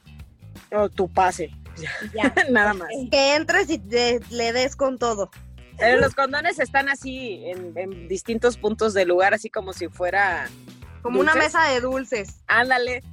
o 0.72 0.90
tu 0.90 1.12
pase, 1.12 1.52
ya. 2.14 2.34
nada 2.52 2.74
más. 2.74 2.90
Que 3.12 3.36
entres 3.36 3.70
y 3.70 3.78
te- 3.80 4.20
le 4.30 4.54
des 4.54 4.76
con 4.76 4.98
todo. 4.98 5.30
Pero 5.78 6.00
los 6.00 6.16
condones 6.16 6.60
están 6.60 6.88
así 6.88 7.44
en, 7.48 7.78
en 7.78 8.08
distintos 8.08 8.58
puntos 8.58 8.94
del 8.94 9.10
lugar, 9.10 9.34
así 9.34 9.50
como 9.50 9.74
si 9.74 9.90
fuera 9.90 10.48
Como 11.02 11.20
una 11.20 11.36
mesa 11.36 11.68
de 11.70 11.82
dulces. 11.82 12.38
Ándale. 12.48 13.04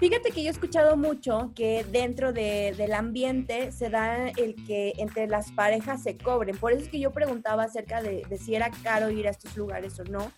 Fíjate 0.00 0.30
que 0.32 0.42
yo 0.42 0.48
he 0.48 0.52
escuchado 0.52 0.96
mucho 0.96 1.52
que 1.54 1.84
dentro 1.90 2.32
de- 2.32 2.74
del 2.76 2.92
ambiente 2.92 3.72
se 3.72 3.88
da 3.90 4.28
el 4.28 4.54
que 4.66 4.92
entre 4.98 5.26
las 5.28 5.52
parejas 5.52 6.02
se 6.02 6.16
cobren. 6.18 6.56
Por 6.58 6.72
eso 6.72 6.82
es 6.82 6.88
que 6.88 6.98
yo 6.98 7.12
preguntaba 7.12 7.62
acerca 7.64 8.02
de, 8.02 8.24
si 8.38 8.54
era 8.54 8.70
caro 8.82 9.10
ir 9.10 9.26
a 9.26 9.30
estos 9.30 9.56
lugares 9.56 9.98
o 10.00 10.04
no. 10.04 10.30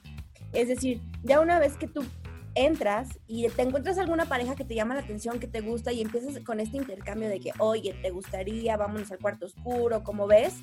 Es 0.53 0.69
decir, 0.69 1.01
ya 1.25 1.41
una 1.41 1.59
vez 1.59 1.77
que 1.77 1.89
tú 1.89 2.05
entras 2.55 3.09
y 3.27 3.49
te 3.49 3.63
encuentras 3.63 3.99
alguna 3.99 4.27
pareja 4.27 4.55
que 4.55 4.65
te 4.65 4.75
llama 4.75 4.95
la 4.95 5.01
atención, 5.01 5.41
que 5.41 5.49
te 5.49 5.61
gusta 5.61 5.93
y 5.93 6.01
empiezas 6.01 6.39
con 6.45 6.61
este 6.61 6.77
intercambio 6.77 7.29
de 7.29 7.41
que, 7.41 7.53
oye, 7.59 7.95
¿te 8.03 8.11
gustaría? 8.11 8.77
Vámonos 8.77 9.11
al 9.11 9.19
cuarto 9.19 9.47
oscuro, 9.47 10.05
como 10.05 10.27
ves? 10.27 10.55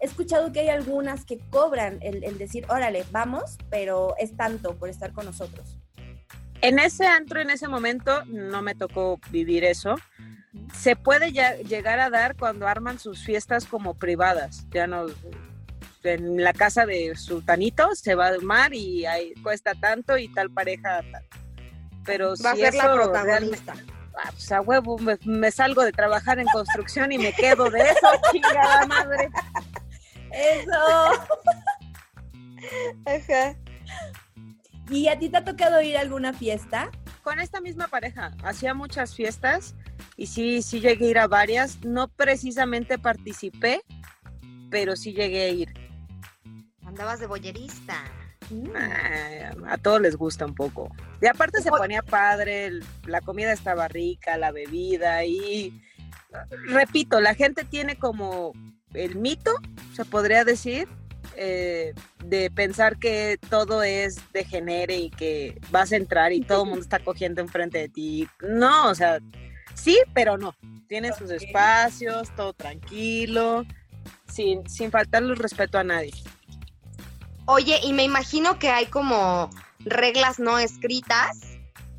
He 0.00 0.06
escuchado 0.06 0.52
que 0.52 0.60
hay 0.60 0.68
algunas 0.68 1.24
que 1.24 1.38
cobran 1.50 1.98
el, 2.00 2.24
el 2.24 2.38
decir, 2.38 2.64
órale, 2.68 3.04
vamos, 3.12 3.58
pero 3.70 4.14
es 4.18 4.36
tanto 4.36 4.76
por 4.76 4.88
estar 4.88 5.12
con 5.12 5.24
nosotros. 5.26 5.78
En 6.62 6.78
ese 6.78 7.06
antro, 7.06 7.40
en 7.40 7.50
ese 7.50 7.68
momento, 7.68 8.24
no 8.26 8.62
me 8.62 8.74
tocó 8.74 9.20
vivir 9.30 9.64
eso. 9.64 9.94
Se 10.74 10.96
puede 10.96 11.32
ya 11.32 11.56
llegar 11.56 12.00
a 12.00 12.10
dar 12.10 12.36
cuando 12.36 12.66
arman 12.66 12.98
sus 12.98 13.22
fiestas 13.24 13.66
como 13.66 13.94
privadas. 13.94 14.66
Ya 14.70 14.86
no. 14.86 15.06
En 16.02 16.42
la 16.42 16.52
casa 16.52 16.86
de 16.86 17.14
Sultanito 17.16 17.94
se 17.94 18.14
va 18.14 18.26
a 18.26 18.30
armar 18.30 18.72
y 18.74 19.06
ahí 19.06 19.34
cuesta 19.42 19.74
tanto 19.74 20.16
y 20.18 20.32
tal 20.32 20.50
pareja. 20.50 21.02
tal. 21.10 21.24
Pero 22.04 22.34
Va 22.44 22.52
a 22.52 22.56
ser 22.56 22.74
la 22.74 22.92
protagonista. 22.94 23.74
ah, 24.16 24.30
pues 24.30 24.52
a 24.52 24.60
huevo, 24.60 24.98
me, 24.98 25.18
me 25.24 25.50
salgo 25.50 25.82
de 25.82 25.90
trabajar 25.92 26.38
en 26.38 26.46
construcción 26.46 27.10
y 27.10 27.18
me 27.18 27.32
quedo 27.32 27.68
de 27.70 27.80
eso, 27.80 28.06
chingada 28.32 28.86
madre. 28.86 29.28
Eso. 30.30 31.26
Ajá. 33.06 33.56
¿Y 34.90 35.08
a 35.08 35.18
ti 35.18 35.28
te 35.28 35.38
ha 35.38 35.44
tocado 35.44 35.80
ir 35.82 35.96
a 35.96 36.00
alguna 36.00 36.32
fiesta? 36.32 36.90
con 37.26 37.40
esta 37.40 37.60
misma 37.60 37.88
pareja. 37.88 38.30
Hacía 38.44 38.72
muchas 38.72 39.16
fiestas 39.16 39.74
y 40.16 40.28
sí, 40.28 40.62
sí 40.62 40.78
llegué 40.78 41.06
a 41.06 41.10
ir 41.10 41.18
a 41.18 41.26
varias. 41.26 41.84
No 41.84 42.06
precisamente 42.06 43.00
participé, 43.00 43.82
pero 44.70 44.94
sí 44.94 45.12
llegué 45.12 45.42
a 45.42 45.48
ir. 45.48 45.74
Andabas 46.84 47.18
de 47.18 47.26
boyerista. 47.26 47.96
Ah, 48.76 49.50
a 49.66 49.76
todos 49.76 50.00
les 50.00 50.14
gusta 50.14 50.46
un 50.46 50.54
poco. 50.54 50.88
Y 51.20 51.26
aparte 51.26 51.60
se 51.62 51.70
ponía 51.70 52.00
padre, 52.00 52.78
la 53.06 53.20
comida 53.20 53.52
estaba 53.52 53.88
rica, 53.88 54.38
la 54.38 54.52
bebida 54.52 55.24
y 55.24 55.82
repito, 56.68 57.20
la 57.20 57.34
gente 57.34 57.64
tiene 57.64 57.98
como 57.98 58.52
el 58.94 59.16
mito, 59.16 59.50
se 59.96 60.04
podría 60.04 60.44
decir, 60.44 60.86
eh, 61.36 61.94
de 62.24 62.50
pensar 62.50 62.98
que 62.98 63.38
todo 63.48 63.82
es 63.82 64.20
degenere 64.32 64.96
y 64.96 65.10
que 65.10 65.60
vas 65.70 65.92
a 65.92 65.96
entrar 65.96 66.32
y 66.32 66.40
todo 66.40 66.62
el 66.62 66.68
mundo 66.70 66.82
está 66.82 66.98
cogiendo 66.98 67.40
enfrente 67.40 67.78
de 67.78 67.88
ti. 67.88 68.28
No, 68.40 68.90
o 68.90 68.94
sea, 68.94 69.18
sí, 69.74 69.98
pero 70.14 70.36
no. 70.38 70.54
Tienen 70.88 71.14
sus 71.14 71.30
espacios, 71.30 72.34
todo 72.36 72.52
tranquilo, 72.52 73.64
sin, 74.28 74.68
sin 74.68 74.90
faltarle 74.90 75.32
el 75.32 75.38
respeto 75.38 75.78
a 75.78 75.84
nadie. 75.84 76.12
Oye, 77.46 77.80
y 77.82 77.92
me 77.92 78.04
imagino 78.04 78.58
que 78.58 78.70
hay 78.70 78.86
como 78.86 79.50
reglas 79.80 80.38
no 80.38 80.58
escritas, 80.58 81.38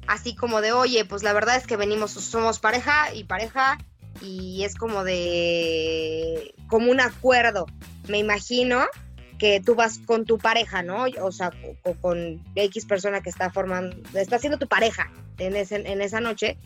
así 0.07 0.35
como 0.35 0.61
de, 0.61 0.71
oye, 0.71 1.05
pues 1.05 1.23
la 1.23 1.33
verdad 1.33 1.55
es 1.55 1.67
que 1.67 1.77
venimos, 1.77 2.11
somos 2.11 2.59
pareja 2.59 3.13
y 3.13 3.23
pareja, 3.23 3.77
y 4.21 4.63
es 4.63 4.75
como 4.75 5.03
de, 5.03 6.53
como 6.67 6.91
un 6.91 6.99
acuerdo. 6.99 7.65
Me 8.07 8.17
imagino 8.17 8.85
que 9.37 9.59
tú 9.61 9.75
vas 9.75 9.99
con 9.99 10.25
tu 10.25 10.37
pareja, 10.37 10.81
¿no? 10.83 11.05
O 11.21 11.31
sea, 11.31 11.51
co- 11.83 11.95
con, 12.01 12.43
X 12.55 12.85
persona 12.85 13.21
que 13.21 13.29
está 13.29 13.49
formando, 13.51 13.95
está 14.13 14.39
siendo 14.39 14.57
tu 14.57 14.67
pareja 14.67 15.11
en, 15.37 15.55
ese, 15.55 15.75
en 15.75 16.01
esa 16.01 16.19
noche. 16.21 16.57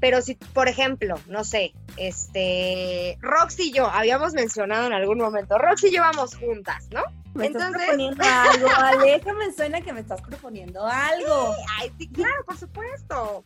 Pero 0.00 0.22
si, 0.22 0.36
por 0.36 0.68
ejemplo, 0.68 1.16
no 1.26 1.42
sé, 1.42 1.74
este, 1.96 3.18
Roxy 3.20 3.64
y 3.70 3.72
yo 3.72 3.86
habíamos 3.88 4.32
mencionado 4.32 4.86
en 4.86 4.92
algún 4.92 5.18
momento, 5.18 5.58
Roxy 5.58 5.88
y 5.88 5.92
yo 5.96 6.02
vamos 6.02 6.36
juntas, 6.36 6.86
¿no? 6.92 7.02
Me 7.34 7.46
estás 7.46 7.62
Entonces- 7.66 7.86
proponiendo 7.88 8.24
algo, 8.24 8.68
Aleja, 8.76 9.32
me 9.34 9.52
suena 9.52 9.80
que 9.80 9.92
me 9.92 10.00
estás 10.00 10.20
proponiendo 10.22 10.86
algo. 10.86 11.54
Ay, 11.80 11.92
sí, 11.98 12.08
claro, 12.08 12.44
por 12.46 12.56
supuesto. 12.56 13.44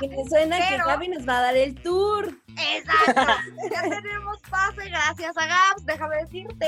Que 0.00 0.08
me 0.08 0.24
suena 0.28 0.56
Pero- 0.58 0.84
que 0.84 0.90
Gaby 0.90 1.08
nos 1.08 1.28
va 1.28 1.38
a 1.38 1.42
dar 1.42 1.56
el 1.56 1.74
tour. 1.82 2.32
Exacto. 2.56 3.22
ya 3.70 3.82
tenemos 3.82 4.38
pase, 4.50 4.88
gracias 4.88 5.36
a 5.36 5.46
Gabs, 5.46 5.84
déjame 5.86 6.16
decirte. 6.16 6.66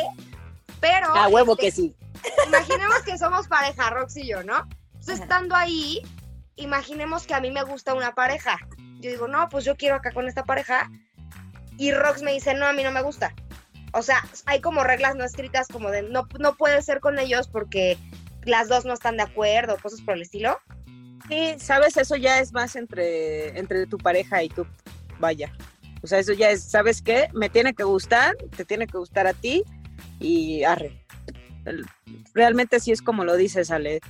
Pero 0.81 1.15
A 1.15 1.29
huevo 1.29 1.53
este, 1.53 1.67
que 1.67 1.73
sí. 1.73 1.97
imaginemos 2.47 3.03
que 3.03 3.19
somos 3.19 3.49
pareja, 3.49 3.91
Roxy 3.91 4.23
y 4.23 4.29
yo, 4.29 4.43
¿no? 4.43 4.67
Entonces, 4.87 5.17
Ajá. 5.17 5.25
estando 5.25 5.57
ahí, 5.57 6.03
imaginemos 6.57 7.27
que 7.27 7.35
a 7.35 7.41
mí 7.41 7.51
me 7.51 7.63
gusta 7.63 7.95
una 7.95 8.15
pareja. 8.15 8.59
Yo 9.01 9.11
digo, 9.11 9.29
no, 9.29 9.49
pues 9.49 9.65
yo 9.65 9.77
quiero 9.77 9.97
acá 9.97 10.13
con 10.13 10.29
esta 10.29 10.45
pareja. 10.45 10.91
Y 11.79 11.93
Rox 11.93 12.23
me 12.23 12.33
dice, 12.33 12.55
no, 12.55 12.67
a 12.67 12.73
mí 12.73 12.83
no 12.83 12.93
me 12.93 13.03
gusta. 13.03 13.35
O 13.93 14.03
sea, 14.03 14.23
hay 14.47 14.61
como 14.61 14.85
reglas 14.85 15.17
no 15.17 15.25
escritas 15.25 15.67
como 15.69 15.91
de 15.91 16.03
no, 16.03 16.29
no 16.39 16.57
puedes 16.57 16.85
ser 16.85 17.01
con 17.01 17.19
ellos 17.19 17.49
porque 17.49 17.99
las 18.45 18.69
dos 18.69 18.85
no 18.85 18.93
están 18.93 19.17
de 19.17 19.25
acuerdo, 19.25 19.79
cosas 19.83 20.01
por 20.03 20.15
el 20.15 20.23
estilo. 20.23 20.59
Sí, 21.29 21.55
sabes, 21.59 21.97
eso 21.97 22.17
ya 22.17 22.41
es 22.41 22.53
más 22.53 22.77
entre, 22.77 23.59
entre 23.59 23.87
tu 23.87 23.99
pareja 23.99 24.43
y 24.43 24.49
tú, 24.49 24.67
vaya. 25.19 25.53
O 26.03 26.07
sea, 26.07 26.19
eso 26.19 26.33
ya 26.33 26.51
es, 26.51 26.63
¿sabes 26.63 27.03
qué? 27.03 27.29
Me 27.33 27.49
tiene 27.49 27.75
que 27.75 27.85
gustar, 27.85 28.37
te 28.57 28.65
tiene 28.65 28.87
que 28.87 28.99
gustar 28.99 29.27
a 29.27 29.33
ti 29.33 29.65
y 30.21 30.63
arre. 30.65 31.05
Realmente 32.35 32.79
sí 32.81 32.93
es 32.93 33.03
como 33.03 33.25
lo 33.25 33.37
dices, 33.37 33.71
Ale. 33.71 34.01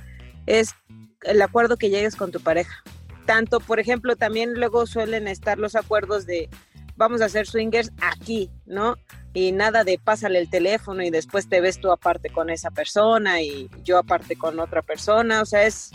Es 0.45 0.75
el 1.23 1.41
acuerdo 1.41 1.77
que 1.77 1.89
llegues 1.89 2.15
con 2.15 2.31
tu 2.31 2.39
pareja. 2.39 2.83
Tanto, 3.25 3.59
por 3.59 3.79
ejemplo, 3.79 4.15
también 4.15 4.53
luego 4.55 4.85
suelen 4.85 5.27
estar 5.27 5.57
los 5.57 5.75
acuerdos 5.75 6.25
de 6.25 6.49
vamos 6.97 7.21
a 7.21 7.25
hacer 7.25 7.47
swingers 7.47 7.91
aquí, 8.01 8.49
¿no? 8.65 8.95
Y 9.33 9.51
nada 9.53 9.83
de 9.83 9.97
pásale 9.97 10.39
el 10.39 10.49
teléfono 10.49 11.01
y 11.03 11.09
después 11.09 11.47
te 11.47 11.61
ves 11.61 11.79
tú 11.79 11.91
aparte 11.91 12.29
con 12.29 12.49
esa 12.49 12.69
persona 12.69 13.41
y 13.41 13.69
yo 13.83 13.97
aparte 13.97 14.35
con 14.35 14.59
otra 14.59 14.81
persona. 14.81 15.41
O 15.41 15.45
sea, 15.45 15.65
es, 15.65 15.91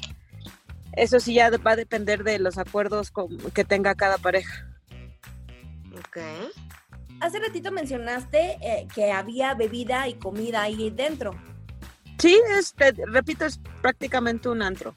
eso 0.93 1.21
sí 1.21 1.35
ya 1.35 1.51
va 1.59 1.73
a 1.73 1.77
depender 1.77 2.25
de 2.25 2.39
los 2.39 2.59
acuerdos 2.59 3.11
con- 3.11 3.37
que 3.53 3.65
tenga 3.65 3.95
cada 3.95 4.19
pareja. 4.19 4.67
Ok. 5.99 6.19
Hace 7.21 7.39
ratito 7.39 7.73
mencionaste 7.73 8.59
eh, 8.61 8.89
que 8.95 9.11
había 9.13 9.55
bebida 9.55 10.09
y 10.09 10.15
comida 10.15 10.63
ahí 10.63 10.91
dentro. 10.91 11.33
Sí, 12.19 12.39
es, 12.59 12.75
repito, 13.07 13.45
es 13.45 13.61
prácticamente 13.83 14.49
un 14.49 14.63
antro. 14.63 14.95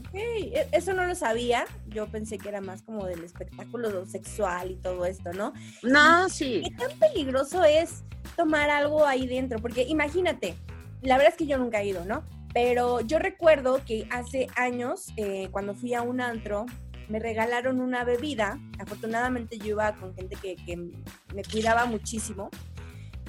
Ok, 0.00 0.14
e- 0.14 0.68
eso 0.72 0.92
no 0.92 1.04
lo 1.04 1.14
sabía. 1.14 1.64
Yo 1.88 2.08
pensé 2.10 2.38
que 2.38 2.48
era 2.48 2.60
más 2.60 2.82
como 2.82 3.06
del 3.06 3.22
espectáculo 3.24 4.04
sexual 4.06 4.72
y 4.72 4.76
todo 4.76 5.06
esto, 5.06 5.32
¿no? 5.32 5.52
No, 5.82 6.28
sí. 6.28 6.62
¿Qué 6.64 6.74
tan 6.74 6.98
peligroso 6.98 7.64
es 7.64 8.02
tomar 8.36 8.70
algo 8.70 9.06
ahí 9.06 9.26
dentro? 9.26 9.58
Porque 9.60 9.82
imagínate, 9.82 10.56
la 11.02 11.16
verdad 11.16 11.32
es 11.32 11.38
que 11.38 11.46
yo 11.46 11.58
nunca 11.58 11.80
he 11.80 11.86
ido, 11.86 12.04
¿no? 12.04 12.24
Pero 12.52 13.00
yo 13.00 13.20
recuerdo 13.20 13.84
que 13.84 14.08
hace 14.10 14.48
años, 14.56 15.12
eh, 15.16 15.48
cuando 15.52 15.74
fui 15.74 15.94
a 15.94 16.02
un 16.02 16.20
antro, 16.20 16.66
me 17.10 17.18
regalaron 17.18 17.80
una 17.80 18.04
bebida. 18.04 18.58
Afortunadamente 18.78 19.58
yo 19.58 19.66
iba 19.68 19.92
con 19.96 20.14
gente 20.14 20.36
que, 20.36 20.56
que 20.56 20.76
me 20.76 21.42
cuidaba 21.50 21.84
muchísimo, 21.86 22.48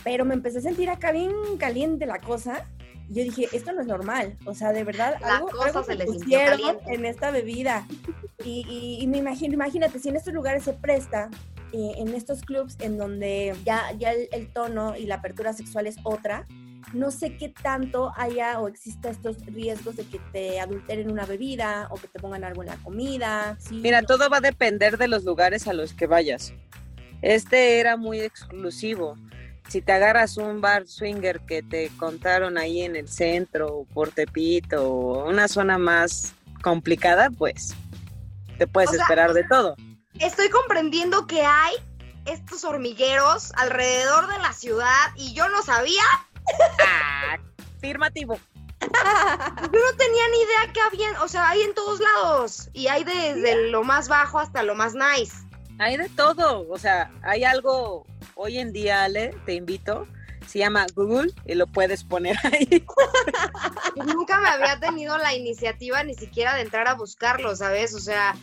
pero 0.03 0.23
me 0.25 0.33
empecé 0.35 0.59
a 0.59 0.61
sentir 0.61 0.89
acá 0.89 1.11
bien 1.11 1.31
caliente 1.57 2.05
la 2.05 2.19
cosa. 2.19 2.65
Y 3.09 3.15
yo 3.15 3.23
dije, 3.23 3.49
esto 3.51 3.73
no 3.73 3.81
es 3.81 3.87
normal. 3.87 4.37
O 4.45 4.53
sea, 4.53 4.71
de 4.71 4.83
verdad, 4.83 5.15
La 5.19 5.37
algo, 5.37 5.49
cosa 5.49 5.65
algo 5.65 5.83
se 5.83 5.95
pusieron 6.05 6.59
en 6.87 7.05
esta 7.05 7.31
bebida. 7.31 7.85
Y, 8.45 8.65
y- 8.69 9.03
y 9.03 9.07
me 9.07 9.17
imagino, 9.17 9.53
imagínate, 9.53 9.99
si 9.99 10.09
en 10.09 10.15
estos 10.15 10.33
lugares 10.33 10.63
se 10.63 10.73
presta, 10.73 11.29
eh, 11.73 11.91
en 11.97 12.09
estos 12.13 12.41
clubs 12.41 12.75
en 12.79 12.97
donde 12.97 13.55
ya, 13.65 13.91
ya 13.97 14.11
el, 14.11 14.27
el 14.31 14.47
tono 14.51 14.95
y 14.97 15.05
la 15.05 15.15
apertura 15.15 15.53
sexual 15.53 15.87
es 15.87 15.95
otra, 16.03 16.45
no 16.93 17.11
sé 17.11 17.37
qué 17.37 17.49
tanto 17.49 18.11
haya 18.15 18.59
o 18.59 18.67
exista 18.67 19.09
estos 19.09 19.45
riesgos 19.45 19.95
de 19.95 20.05
que 20.05 20.19
te 20.31 20.59
adulteren 20.59 21.11
una 21.11 21.25
bebida 21.25 21.87
o 21.89 21.95
que 21.95 22.07
te 22.07 22.19
pongan 22.19 22.43
algo 22.43 22.63
en 22.63 22.69
la 22.69 22.77
comida. 22.77 23.57
Sí, 23.59 23.75
Mira, 23.75 24.01
todo 24.03 24.29
va 24.29 24.37
a 24.37 24.41
depender 24.41 24.97
de 24.97 25.07
los 25.07 25.23
lugares 25.23 25.67
a 25.67 25.73
los 25.73 25.93
que 25.93 26.07
vayas. 26.07 26.53
Este 27.21 27.79
era 27.79 27.97
muy 27.97 28.19
exclusivo. 28.19 29.15
Si 29.67 29.81
te 29.81 29.91
agarras 29.91 30.37
un 30.37 30.59
bar 30.59 30.87
swinger 30.87 31.39
que 31.41 31.61
te 31.61 31.89
contaron 31.97 32.57
ahí 32.57 32.81
en 32.81 32.95
el 32.95 33.07
centro, 33.07 33.67
o 33.67 33.85
por 33.85 34.11
Tepito, 34.11 34.89
o 34.89 35.29
una 35.29 35.47
zona 35.47 35.77
más 35.77 36.33
complicada, 36.61 37.29
pues 37.29 37.73
te 38.57 38.67
puedes 38.67 38.89
O 38.89 38.93
sea, 38.93 39.03
esperar 39.03 39.33
de 39.33 39.43
todo. 39.45 39.75
Estoy 40.19 40.49
comprendiendo 40.49 41.25
que 41.25 41.41
hay 41.41 41.75
estos 42.25 42.63
hormigueros 42.63 43.51
alrededor 43.55 44.27
de 44.27 44.37
la 44.39 44.53
ciudad 44.53 45.11
y 45.15 45.33
yo 45.33 45.49
no 45.49 45.61
sabía, 45.63 46.03
Ah, 46.85 47.37
afirmativo. 47.77 48.37
yo 48.81 48.87
no 48.87 49.97
tenía 49.97 50.27
ni 50.31 50.37
idea 50.37 50.73
que 50.73 50.81
habían, 50.81 51.15
o 51.17 51.27
sea, 51.27 51.49
hay 51.49 51.61
en 51.61 51.73
todos 51.73 51.99
lados 51.99 52.69
y 52.73 52.87
hay 52.87 53.03
desde 53.03 53.69
lo 53.69 53.83
más 53.83 54.07
bajo 54.07 54.39
hasta 54.39 54.63
lo 54.63 54.75
más 54.75 54.93
nice. 54.93 55.35
Hay 55.79 55.97
de 55.97 56.09
todo, 56.09 56.67
o 56.69 56.77
sea, 56.77 57.11
hay 57.23 57.43
algo 57.43 58.05
hoy 58.35 58.59
en 58.59 58.71
día, 58.71 59.03
Ale, 59.03 59.35
te 59.45 59.53
invito, 59.53 60.07
Se 60.47 60.59
llama 60.59 60.85
Google 60.95 61.31
y 61.45 61.55
lo 61.55 61.67
puedes 61.67 62.03
poner 62.03 62.35
ahí. 62.43 62.85
Nunca 63.95 64.39
me 64.39 64.49
había 64.49 64.79
tenido 64.79 65.17
la 65.17 65.33
iniciativa 65.33 66.03
ni 66.03 66.13
siquiera 66.13 66.55
de 66.55 66.61
entrar 66.61 66.87
a 66.87 66.95
buscarlo, 66.95 67.55
¿sabes? 67.55 67.93
O 67.95 67.99
sea, 67.99 68.35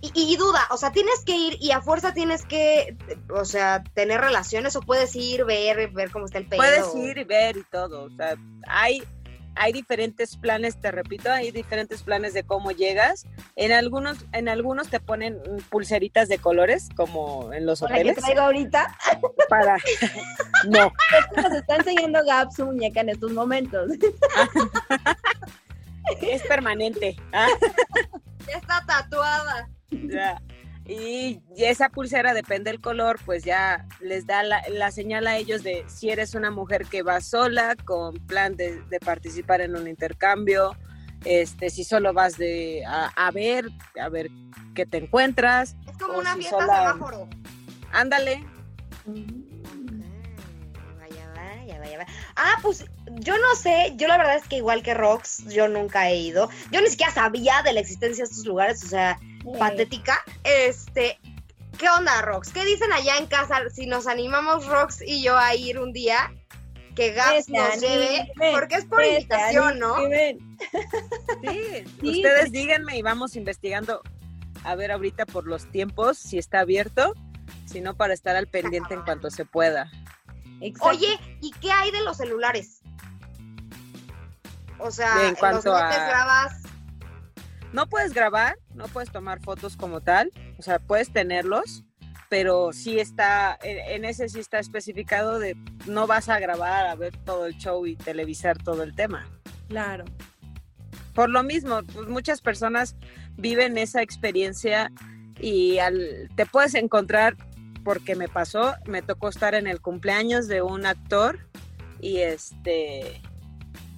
y, 0.00 0.12
y, 0.14 0.36
duda, 0.36 0.66
o 0.70 0.76
sea, 0.76 0.92
tienes 0.92 1.24
que 1.24 1.36
ir 1.36 1.56
y 1.60 1.72
a 1.72 1.82
fuerza 1.82 2.14
tienes 2.14 2.46
que, 2.46 2.96
o 3.34 3.44
sea, 3.44 3.82
tener 3.94 4.20
relaciones 4.20 4.74
o 4.76 4.80
puedes 4.80 5.14
ir, 5.14 5.44
ver, 5.44 5.90
ver 5.90 6.10
cómo 6.10 6.24
está 6.24 6.38
el 6.38 6.46
pedo. 6.46 6.58
Puedes 6.58 6.94
ir 6.94 7.18
y 7.18 7.24
ver 7.24 7.56
y 7.56 7.64
todo, 7.64 8.04
o 8.04 8.10
sea, 8.10 8.36
hay 8.66 9.02
hay 9.56 9.72
diferentes 9.72 10.36
planes, 10.36 10.80
te 10.80 10.90
repito, 10.90 11.30
hay 11.30 11.50
diferentes 11.50 12.02
planes 12.02 12.34
de 12.34 12.44
cómo 12.44 12.70
llegas. 12.70 13.26
En 13.56 13.72
algunos, 13.72 14.18
en 14.32 14.48
algunos 14.48 14.88
te 14.88 15.00
ponen 15.00 15.40
pulseritas 15.68 16.28
de 16.28 16.38
colores, 16.38 16.88
como 16.96 17.52
en 17.52 17.66
los 17.66 17.82
hoteles. 17.82 18.02
¿Para 18.02 18.14
que 18.14 18.20
traigo 18.20 18.40
ahorita? 18.40 18.96
Para. 19.48 19.76
no. 20.70 20.92
Nos 21.36 21.52
está 21.52 21.76
enseñando 21.76 22.24
Gab 22.24 22.52
su 22.52 22.64
muñeca 22.64 23.00
en 23.00 23.10
estos 23.10 23.32
momentos. 23.32 23.90
es 26.22 26.42
permanente. 26.42 27.16
Ya 27.32 28.56
está 28.56 28.84
tatuada. 28.86 29.68
Ya. 30.08 30.40
Y 30.90 31.40
esa 31.56 31.88
pulsera, 31.90 32.34
depende 32.34 32.70
del 32.70 32.80
color, 32.80 33.20
pues 33.24 33.44
ya 33.44 33.86
les 34.00 34.26
da 34.26 34.42
la, 34.42 34.90
señal 34.90 35.28
a 35.28 35.36
ellos 35.36 35.62
de 35.62 35.84
si 35.86 36.10
eres 36.10 36.34
una 36.34 36.50
mujer 36.50 36.86
que 36.86 37.02
va 37.02 37.20
sola, 37.20 37.76
con 37.84 38.14
plan 38.26 38.56
de, 38.56 38.82
participar 39.04 39.60
en 39.60 39.76
un 39.76 39.86
intercambio, 39.86 40.74
este, 41.24 41.70
si 41.70 41.84
solo 41.84 42.12
vas 42.12 42.36
de 42.38 42.82
a, 42.86 43.30
ver, 43.30 43.70
a 44.00 44.08
ver 44.08 44.30
qué 44.74 44.84
te 44.84 44.96
encuentras. 44.96 45.76
Es 45.88 45.96
como 45.96 46.18
una 46.18 46.34
fiesta 46.34 46.58
semáforo. 46.58 47.28
Ándale. 47.92 48.44
Vaya, 50.98 51.32
vaya, 51.36 51.78
vaya, 51.78 51.98
vaya. 51.98 52.06
Ah, 52.34 52.58
pues 52.62 52.84
yo 53.20 53.36
no 53.38 53.54
sé, 53.54 53.92
yo 53.96 54.08
la 54.08 54.16
verdad 54.16 54.36
es 54.36 54.48
que 54.48 54.56
igual 54.56 54.82
que 54.82 54.94
Rox, 54.94 55.46
yo 55.46 55.68
nunca 55.68 56.08
he 56.08 56.16
ido. 56.16 56.48
Yo 56.72 56.80
ni 56.80 56.88
siquiera 56.88 57.12
sabía 57.12 57.62
de 57.62 57.74
la 57.74 57.80
existencia 57.80 58.24
de 58.24 58.30
estos 58.30 58.46
lugares, 58.46 58.82
o 58.82 58.88
sea, 58.88 59.18
patética. 59.58 60.18
Este, 60.44 61.18
¿qué 61.78 61.88
onda, 61.88 62.22
Rox? 62.22 62.52
¿Qué 62.52 62.64
dicen 62.64 62.92
allá 62.92 63.16
en 63.18 63.26
casa 63.26 63.56
si 63.72 63.86
nos 63.86 64.06
animamos 64.06 64.66
Rox 64.66 65.02
y 65.02 65.22
yo 65.22 65.36
a 65.36 65.54
ir 65.54 65.78
un 65.78 65.92
día? 65.92 66.32
Que 66.94 67.12
Gaps 67.12 67.48
nos 67.48 67.80
lleve, 67.80 68.30
porque 68.52 68.74
es 68.74 68.84
por 68.84 69.02
invitación, 69.02 69.78
¿no? 69.78 69.96
Sí, 69.96 71.84
ustedes 72.02 72.50
díganme 72.50 72.98
y 72.98 73.02
vamos 73.02 73.36
investigando 73.36 74.02
a 74.64 74.74
ver 74.74 74.90
ahorita 74.90 75.24
por 75.24 75.46
los 75.46 75.70
tiempos 75.70 76.18
si 76.18 76.36
está 76.36 76.60
abierto, 76.60 77.14
si 77.64 77.80
no 77.80 77.96
para 77.96 78.12
estar 78.12 78.36
al 78.36 78.48
pendiente 78.48 78.94
en 78.94 79.02
cuanto 79.02 79.30
se 79.30 79.44
pueda. 79.44 79.90
Oye, 80.80 81.18
¿y 81.40 81.52
qué 81.52 81.70
hay 81.70 81.90
de 81.90 82.02
los 82.02 82.18
celulares? 82.18 82.82
O 84.78 84.90
sea, 84.90 85.28
en 85.28 85.36
cuanto 85.36 85.70
los 85.70 85.80
a... 85.80 85.88
grabas 85.88 86.60
no 87.72 87.88
puedes 87.88 88.12
grabar, 88.12 88.58
no 88.80 88.88
puedes 88.88 89.12
tomar 89.12 89.40
fotos 89.40 89.76
como 89.76 90.00
tal, 90.00 90.32
o 90.58 90.62
sea, 90.62 90.78
puedes 90.78 91.12
tenerlos, 91.12 91.84
pero 92.30 92.72
sí 92.72 92.98
está, 92.98 93.58
en, 93.62 94.04
ese 94.04 94.28
sí 94.28 94.40
está 94.40 94.58
especificado 94.58 95.38
de 95.38 95.56
no 95.86 96.06
vas 96.06 96.28
a 96.28 96.38
grabar 96.38 96.86
a 96.86 96.94
ver 96.94 97.16
todo 97.18 97.46
el 97.46 97.56
show 97.58 97.86
y 97.86 97.96
televisar 97.96 98.56
todo 98.56 98.82
el 98.82 98.94
tema. 98.94 99.28
Claro. 99.68 100.04
Por 101.14 101.28
lo 101.28 101.42
mismo, 101.42 101.82
pues 101.92 102.08
muchas 102.08 102.40
personas 102.40 102.96
viven 103.36 103.76
esa 103.76 104.00
experiencia 104.00 104.90
y 105.38 105.78
al, 105.78 106.30
te 106.36 106.46
puedes 106.46 106.74
encontrar, 106.74 107.36
porque 107.84 108.14
me 108.14 108.28
pasó, 108.28 108.74
me 108.86 109.02
tocó 109.02 109.28
estar 109.28 109.54
en 109.54 109.66
el 109.66 109.80
cumpleaños 109.80 110.48
de 110.48 110.62
un 110.62 110.86
actor 110.86 111.38
y 112.00 112.18
este 112.18 113.20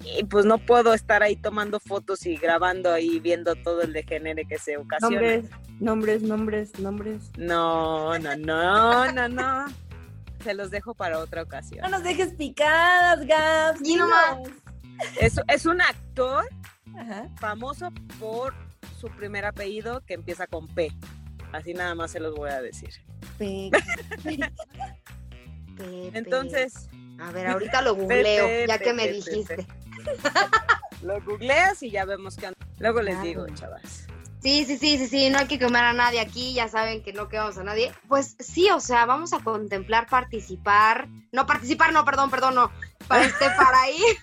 y 0.03 0.23
pues 0.25 0.45
no 0.45 0.57
puedo 0.57 0.93
estar 0.93 1.23
ahí 1.23 1.35
tomando 1.35 1.79
fotos 1.79 2.25
y 2.25 2.35
grabando 2.35 2.91
ahí 2.91 3.19
viendo 3.19 3.55
todo 3.55 3.81
el 3.81 3.93
degenere 3.93 4.45
que 4.45 4.57
se 4.57 4.77
ocasiona. 4.77 5.15
Nombres, 5.15 5.49
nombres, 5.79 6.21
nombres, 6.23 6.79
nombres. 6.79 7.31
No, 7.37 8.17
no, 8.19 8.35
no, 8.35 9.11
no, 9.11 9.27
no. 9.27 9.65
Se 10.43 10.53
los 10.53 10.71
dejo 10.71 10.93
para 10.93 11.19
otra 11.19 11.43
ocasión. 11.43 11.81
No 11.83 11.89
nos 11.89 12.03
dejes 12.03 12.33
picadas, 12.33 13.25
Gabs. 13.25 13.79
Y 13.83 13.95
nomás. 13.95 14.39
Es, 15.19 15.39
es 15.47 15.65
un 15.65 15.81
actor 15.81 16.45
famoso 17.39 17.91
por 18.19 18.53
su 18.99 19.07
primer 19.07 19.45
apellido 19.45 20.01
que 20.05 20.13
empieza 20.13 20.47
con 20.47 20.67
P. 20.67 20.91
Así 21.51 21.73
nada 21.73 21.95
más 21.95 22.11
se 22.11 22.19
los 22.19 22.35
voy 22.35 22.49
a 22.49 22.61
decir. 22.61 22.89
P. 23.37 23.71
Entonces. 26.13 26.89
A 27.19 27.31
ver, 27.31 27.47
ahorita 27.47 27.81
lo 27.81 27.95
googleo, 27.95 28.65
ya 28.67 28.79
que 28.79 28.93
me 28.93 29.07
dijiste. 29.07 29.65
Lo 31.01 31.21
googleas 31.21 31.83
y 31.83 31.91
ya 31.91 32.05
vemos 32.05 32.37
que 32.37 32.53
luego 32.79 33.01
les 33.01 33.21
digo, 33.21 33.45
chavas. 33.49 34.07
Sí, 34.43 34.65
sí, 34.65 34.77
sí, 34.77 34.97
sí, 34.97 35.07
sí, 35.07 35.29
no 35.29 35.39
hay 35.39 35.47
que 35.47 35.57
quemar 35.57 35.85
a 35.85 35.93
nadie 35.93 36.19
aquí, 36.19 36.53
ya 36.53 36.67
saben 36.67 37.01
que 37.01 37.13
no 37.13 37.29
quemamos 37.29 37.57
a 37.57 37.63
nadie. 37.63 37.93
Pues 38.09 38.35
sí, 38.39 38.69
o 38.71 38.81
sea, 38.81 39.05
vamos 39.05 39.31
a 39.31 39.39
contemplar 39.39 40.07
participar, 40.07 41.07
no 41.31 41.45
participar, 41.45 41.93
no, 41.93 42.03
perdón, 42.03 42.29
perdón, 42.29 42.55
no, 42.55 42.71
para 43.07 43.23
este, 43.23 43.45
para 43.51 43.89
ir. 43.89 44.17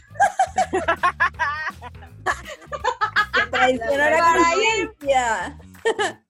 para 3.51 3.71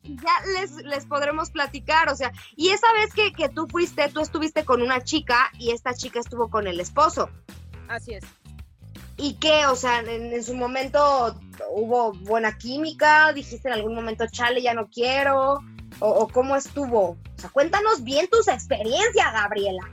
ya 0.04 0.32
les, 0.60 0.72
les 0.84 1.04
podremos 1.06 1.50
platicar, 1.50 2.08
o 2.10 2.16
sea, 2.16 2.32
y 2.56 2.68
esa 2.70 2.92
vez 2.92 3.12
que, 3.12 3.32
que 3.32 3.48
tú 3.48 3.66
fuiste, 3.66 4.08
tú 4.08 4.20
estuviste 4.20 4.64
con 4.64 4.82
una 4.82 5.02
chica 5.02 5.50
y 5.58 5.72
esta 5.72 5.94
chica 5.94 6.20
estuvo 6.20 6.48
con 6.48 6.66
el 6.66 6.78
esposo. 6.78 7.28
Así 7.88 8.14
es. 8.14 8.24
¿Y 9.16 9.34
qué? 9.34 9.66
O 9.66 9.76
sea, 9.76 10.00
en, 10.00 10.42
su 10.42 10.54
momento 10.54 11.38
hubo 11.70 12.12
buena 12.12 12.56
química, 12.56 13.32
dijiste 13.32 13.68
en 13.68 13.74
algún 13.74 13.94
momento, 13.94 14.24
chale, 14.30 14.62
ya 14.62 14.74
no 14.74 14.88
quiero, 14.88 15.60
o, 15.98 16.28
cómo 16.28 16.56
estuvo. 16.56 17.10
O 17.10 17.18
sea, 17.36 17.50
cuéntanos 17.50 18.02
bien 18.02 18.28
tus 18.28 18.48
experiencias, 18.48 19.32
Gabriela. 19.32 19.88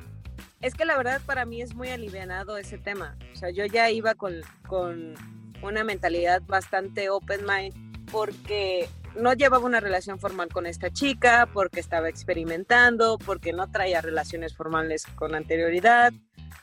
Es 0.62 0.74
que 0.74 0.86
la 0.86 0.98
verdad 0.98 1.22
para 1.26 1.46
mí 1.46 1.62
es 1.62 1.76
muy 1.76 1.90
alivianado 1.90 2.58
ese 2.58 2.78
tema. 2.78 3.16
O 3.34 3.36
sea, 3.36 3.50
yo 3.52 3.66
ya 3.66 3.90
iba 3.92 4.16
con, 4.16 4.42
con 4.68 5.14
una 5.62 5.84
mentalidad 5.84 6.42
bastante 6.48 7.10
open 7.10 7.46
mind 7.46 8.10
porque 8.12 8.90
no 9.18 9.34
llevaba 9.34 9.66
una 9.66 9.80
relación 9.80 10.20
formal 10.20 10.50
con 10.50 10.66
esta 10.66 10.92
chica, 10.92 11.50
porque 11.54 11.80
estaba 11.80 12.10
experimentando, 12.10 13.18
porque 13.18 13.54
no 13.54 13.70
traía 13.70 14.02
relaciones 14.02 14.56
formales 14.56 15.06
con 15.16 15.36
anterioridad 15.36 16.14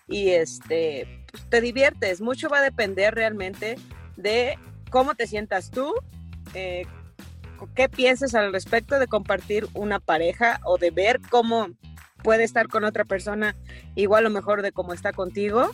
y 0.06 0.30
este, 0.30 1.23
te 1.48 1.60
diviertes. 1.60 2.20
Mucho 2.20 2.48
va 2.48 2.58
a 2.58 2.62
depender 2.62 3.14
realmente 3.14 3.76
de 4.16 4.58
cómo 4.90 5.14
te 5.14 5.26
sientas 5.26 5.70
tú, 5.70 5.92
eh, 6.54 6.86
qué 7.74 7.88
piensas 7.88 8.34
al 8.34 8.52
respecto 8.52 8.98
de 8.98 9.06
compartir 9.06 9.66
una 9.74 10.00
pareja 10.00 10.60
o 10.64 10.78
de 10.78 10.90
ver 10.90 11.20
cómo 11.30 11.68
puede 12.22 12.44
estar 12.44 12.68
con 12.68 12.84
otra 12.84 13.04
persona 13.04 13.54
igual 13.94 14.26
o 14.26 14.30
mejor 14.30 14.62
de 14.62 14.72
cómo 14.72 14.92
está 14.92 15.12
contigo 15.12 15.70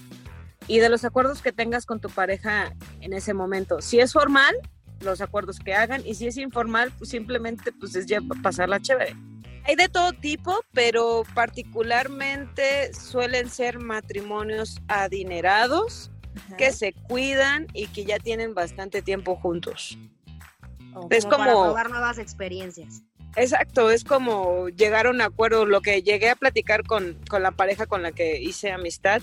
y 0.66 0.78
de 0.78 0.88
los 0.88 1.04
acuerdos 1.04 1.42
que 1.42 1.52
tengas 1.52 1.86
con 1.86 2.00
tu 2.00 2.08
pareja 2.10 2.74
en 3.00 3.12
ese 3.12 3.34
momento. 3.34 3.80
Si 3.80 4.00
es 4.00 4.12
formal, 4.12 4.54
los 5.00 5.20
acuerdos 5.20 5.58
que 5.58 5.74
hagan 5.74 6.02
y 6.06 6.14
si 6.14 6.26
es 6.26 6.36
informal, 6.36 6.92
pues 6.98 7.10
simplemente 7.10 7.72
pues 7.72 7.94
es 7.96 8.06
ya 8.06 8.20
pasarla 8.42 8.80
chévere. 8.80 9.16
Hay 9.70 9.76
de 9.76 9.88
todo 9.88 10.12
tipo, 10.12 10.64
pero 10.72 11.22
particularmente 11.32 12.92
suelen 12.92 13.48
ser 13.48 13.78
matrimonios 13.78 14.82
adinerados 14.88 16.10
que 16.58 16.72
se 16.72 16.92
cuidan 16.92 17.68
y 17.72 17.86
que 17.86 18.04
ya 18.04 18.18
tienen 18.18 18.52
bastante 18.52 19.00
tiempo 19.00 19.36
juntos. 19.36 19.96
es 21.10 21.24
como, 21.24 21.36
para 21.36 21.52
probar 21.52 21.88
nuevas 21.88 22.18
experiencias. 22.18 23.04
Exacto, 23.36 23.92
es 23.92 24.02
como 24.02 24.68
llegar 24.70 25.06
a 25.06 25.10
un 25.10 25.20
acuerdo. 25.20 25.64
Lo 25.64 25.82
que 25.82 26.02
llegué 26.02 26.30
a 26.30 26.34
platicar 26.34 26.82
con, 26.82 27.16
con 27.28 27.44
la 27.44 27.52
pareja 27.52 27.86
con 27.86 28.02
la 28.02 28.10
que 28.10 28.40
hice 28.40 28.72
amistad 28.72 29.22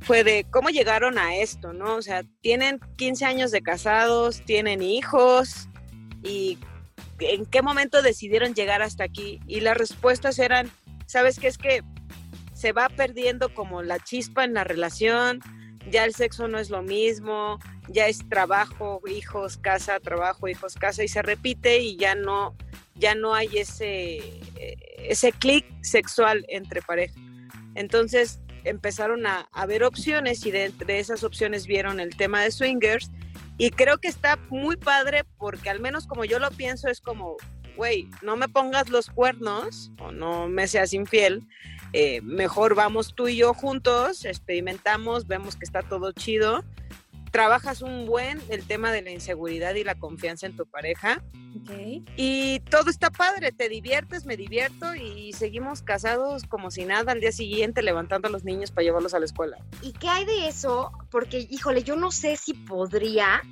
fue 0.00 0.24
de 0.24 0.44
cómo 0.50 0.68
llegaron 0.68 1.16
a 1.16 1.36
esto, 1.36 1.72
¿no? 1.72 1.94
O 1.94 2.02
sea, 2.02 2.22
tienen 2.42 2.80
15 2.96 3.24
años 3.24 3.50
de 3.50 3.62
casados, 3.62 4.44
tienen 4.44 4.82
hijos 4.82 5.70
y 6.22 6.58
en 7.20 7.46
qué 7.46 7.62
momento 7.62 8.02
decidieron 8.02 8.54
llegar 8.54 8.82
hasta 8.82 9.04
aquí. 9.04 9.40
Y 9.46 9.60
las 9.60 9.76
respuestas 9.76 10.38
eran, 10.38 10.70
¿sabes 11.06 11.38
qué? 11.38 11.48
Es 11.48 11.58
que 11.58 11.82
se 12.54 12.72
va 12.72 12.88
perdiendo 12.88 13.54
como 13.54 13.82
la 13.82 13.98
chispa 13.98 14.44
en 14.44 14.54
la 14.54 14.64
relación, 14.64 15.40
ya 15.90 16.04
el 16.04 16.14
sexo 16.14 16.46
no 16.46 16.58
es 16.58 16.68
lo 16.70 16.82
mismo, 16.82 17.58
ya 17.88 18.06
es 18.06 18.28
trabajo, 18.28 19.00
hijos, 19.08 19.56
casa, 19.56 19.98
trabajo, 20.00 20.46
hijos, 20.46 20.74
casa, 20.74 21.02
y 21.02 21.08
se 21.08 21.22
repite 21.22 21.78
y 21.78 21.96
ya 21.96 22.14
no, 22.14 22.54
ya 22.96 23.14
no 23.14 23.34
hay 23.34 23.48
ese, 23.56 24.40
ese 24.98 25.32
clic 25.32 25.64
sexual 25.82 26.44
entre 26.48 26.82
pareja. 26.82 27.18
Entonces 27.74 28.40
empezaron 28.64 29.26
a, 29.26 29.48
a 29.52 29.66
ver 29.66 29.82
opciones 29.82 30.44
y 30.44 30.50
de 30.50 30.66
entre 30.66 30.98
esas 30.98 31.24
opciones 31.24 31.66
vieron 31.66 31.98
el 31.98 32.14
tema 32.14 32.42
de 32.42 32.50
swingers 32.50 33.10
y 33.60 33.70
creo 33.70 33.98
que 33.98 34.08
está 34.08 34.38
muy 34.48 34.76
padre 34.76 35.24
porque 35.36 35.68
al 35.68 35.80
menos 35.80 36.06
como 36.06 36.24
yo 36.24 36.38
lo 36.38 36.50
pienso 36.50 36.88
es 36.88 37.02
como 37.02 37.36
güey, 37.76 38.08
no 38.22 38.36
me 38.36 38.48
pongas 38.48 38.88
los 38.88 39.10
cuernos 39.10 39.90
o 40.00 40.12
no 40.12 40.48
me 40.48 40.66
seas 40.66 40.92
infiel, 40.92 41.46
eh, 41.92 42.20
mejor 42.22 42.74
vamos 42.74 43.14
tú 43.14 43.28
y 43.28 43.36
yo 43.36 43.54
juntos, 43.54 44.24
experimentamos, 44.24 45.26
vemos 45.26 45.56
que 45.56 45.64
está 45.64 45.82
todo 45.82 46.12
chido, 46.12 46.64
trabajas 47.30 47.82
un 47.82 48.06
buen 48.06 48.40
el 48.48 48.66
tema 48.66 48.90
de 48.92 49.02
la 49.02 49.10
inseguridad 49.10 49.74
y 49.74 49.84
la 49.84 49.94
confianza 49.94 50.46
en 50.46 50.56
tu 50.56 50.66
pareja 50.66 51.22
Ok. 51.62 52.02
y 52.16 52.60
todo 52.70 52.90
está 52.90 53.10
padre, 53.10 53.52
te 53.52 53.68
diviertes, 53.68 54.24
me 54.24 54.36
divierto 54.36 54.94
y 54.94 55.32
seguimos 55.32 55.82
casados 55.82 56.44
como 56.44 56.70
si 56.70 56.84
nada 56.84 57.12
al 57.12 57.20
día 57.20 57.32
siguiente 57.32 57.82
levantando 57.82 58.28
a 58.28 58.30
los 58.30 58.44
niños 58.44 58.70
para 58.70 58.84
llevarlos 58.84 59.14
a 59.14 59.18
la 59.18 59.24
escuela. 59.26 59.58
¿Y 59.82 59.92
qué 59.92 60.08
hay 60.08 60.24
de 60.24 60.48
eso? 60.48 60.90
Porque, 61.10 61.46
híjole, 61.50 61.82
yo 61.82 61.96
no 61.96 62.10
sé 62.10 62.36
si 62.36 62.54
podría 62.54 63.42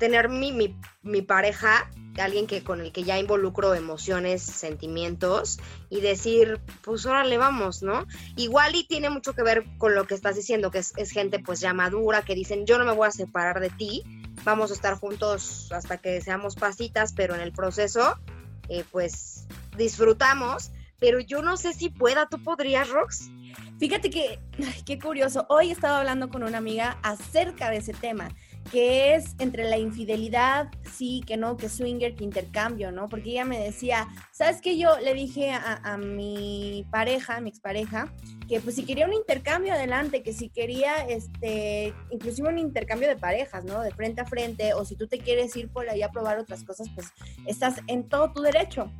tener 0.00 0.30
mi, 0.30 0.50
mi, 0.50 0.74
mi 1.02 1.20
pareja, 1.20 1.88
alguien 2.18 2.46
que 2.46 2.64
con 2.64 2.80
el 2.80 2.90
que 2.90 3.04
ya 3.04 3.18
involucro 3.18 3.74
emociones, 3.74 4.42
sentimientos, 4.42 5.60
y 5.90 6.00
decir, 6.00 6.58
pues 6.82 7.04
órale, 7.04 7.36
vamos, 7.36 7.82
¿no? 7.82 8.06
Igual 8.34 8.74
y 8.74 8.86
tiene 8.86 9.10
mucho 9.10 9.34
que 9.34 9.42
ver 9.42 9.64
con 9.78 9.94
lo 9.94 10.06
que 10.06 10.14
estás 10.14 10.34
diciendo, 10.34 10.70
que 10.70 10.78
es, 10.78 11.10
gente 11.12 11.38
pues 11.38 11.60
ya 11.60 11.74
madura, 11.74 12.22
que 12.22 12.34
dicen, 12.34 12.64
yo 12.66 12.78
no 12.78 12.84
me 12.86 12.92
voy 12.92 13.08
a 13.08 13.12
separar 13.12 13.60
de 13.60 13.68
ti, 13.68 14.02
vamos 14.42 14.70
a 14.70 14.74
estar 14.74 14.94
juntos 14.94 15.70
hasta 15.70 15.98
que 15.98 16.20
seamos 16.22 16.56
pasitas, 16.56 17.12
pero 17.12 17.34
en 17.34 17.42
el 17.42 17.52
proceso, 17.52 18.16
eh, 18.68 18.84
pues 18.90 19.46
disfrutamos. 19.76 20.72
Pero 20.98 21.18
yo 21.18 21.40
no 21.40 21.56
sé 21.56 21.72
si 21.72 21.88
pueda, 21.88 22.28
¿tú 22.28 22.42
podrías, 22.42 22.90
Rox? 22.90 23.30
Fíjate 23.78 24.10
que, 24.10 24.38
qué 24.84 24.98
curioso, 24.98 25.46
hoy 25.48 25.70
estaba 25.70 25.98
hablando 25.98 26.28
con 26.28 26.42
una 26.42 26.58
amiga 26.58 26.98
acerca 27.02 27.70
de 27.70 27.78
ese 27.78 27.94
tema, 27.94 28.28
que 28.70 29.14
es 29.14 29.34
entre 29.38 29.64
la 29.64 29.78
infidelidad, 29.78 30.68
sí, 30.92 31.22
que 31.26 31.36
no, 31.36 31.56
que 31.56 31.68
swinger, 31.68 32.14
que 32.14 32.24
intercambio, 32.24 32.92
¿no? 32.92 33.08
Porque 33.08 33.30
ella 33.30 33.44
me 33.44 33.58
decía, 33.58 34.08
¿sabes 34.32 34.60
qué? 34.60 34.78
Yo 34.78 34.98
le 34.98 35.14
dije 35.14 35.50
a, 35.52 35.96
mi 35.96 36.86
pareja, 36.90 37.36
a 37.36 37.40
mi 37.40 37.50
expareja, 37.50 38.12
que 38.48 38.60
pues 38.60 38.76
si 38.76 38.84
quería 38.84 39.06
un 39.06 39.12
intercambio 39.12 39.72
adelante, 39.72 40.22
que 40.22 40.32
si 40.32 40.50
quería, 40.50 41.04
este, 41.08 41.94
inclusive 42.10 42.48
un 42.48 42.58
intercambio 42.58 43.08
de 43.08 43.16
parejas, 43.16 43.64
¿no? 43.64 43.80
De 43.80 43.90
frente 43.92 44.20
a 44.20 44.26
frente, 44.26 44.74
o 44.74 44.84
si 44.84 44.96
tú 44.96 45.08
te 45.08 45.18
quieres 45.18 45.54
ir 45.56 45.68
por 45.70 45.88
ahí 45.88 46.02
a 46.02 46.10
probar 46.10 46.38
otras 46.38 46.62
cosas, 46.64 46.88
pues 46.94 47.08
estás 47.46 47.80
en 47.86 48.08
todo 48.08 48.32
tu 48.32 48.42
derecho. 48.42 48.92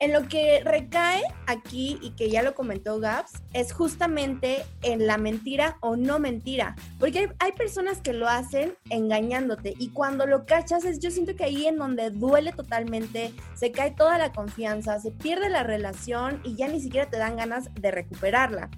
En 0.00 0.12
lo 0.12 0.28
que 0.28 0.60
recae 0.64 1.22
aquí, 1.48 1.98
y 2.00 2.10
que 2.10 2.30
ya 2.30 2.44
lo 2.44 2.54
comentó 2.54 3.00
Gaps, 3.00 3.42
es 3.52 3.72
justamente 3.72 4.64
en 4.82 5.08
la 5.08 5.18
mentira 5.18 5.76
o 5.80 5.96
no 5.96 6.20
mentira. 6.20 6.76
Porque 7.00 7.30
hay, 7.40 7.52
personas 7.52 8.00
que 8.00 8.12
lo 8.12 8.28
hacen 8.28 8.76
engañándote 8.90 9.74
y 9.76 9.88
cuando 9.90 10.24
lo 10.24 10.46
cachas, 10.46 10.84
es, 10.84 11.00
yo 11.00 11.10
siento 11.10 11.34
que 11.34 11.42
ahí 11.42 11.66
en 11.66 11.78
donde 11.78 12.10
duele 12.10 12.52
totalmente, 12.52 13.34
se 13.56 13.72
cae 13.72 13.90
toda 13.90 14.18
la 14.18 14.30
confianza, 14.30 15.00
se 15.00 15.10
pierde 15.10 15.48
la 15.48 15.64
relación 15.64 16.40
y 16.44 16.54
ya 16.54 16.68
ni 16.68 16.80
siquiera 16.80 17.10
te 17.10 17.18
dan 17.18 17.36
ganas 17.36 17.68
de 17.74 17.90
recuperarla. 17.90 18.70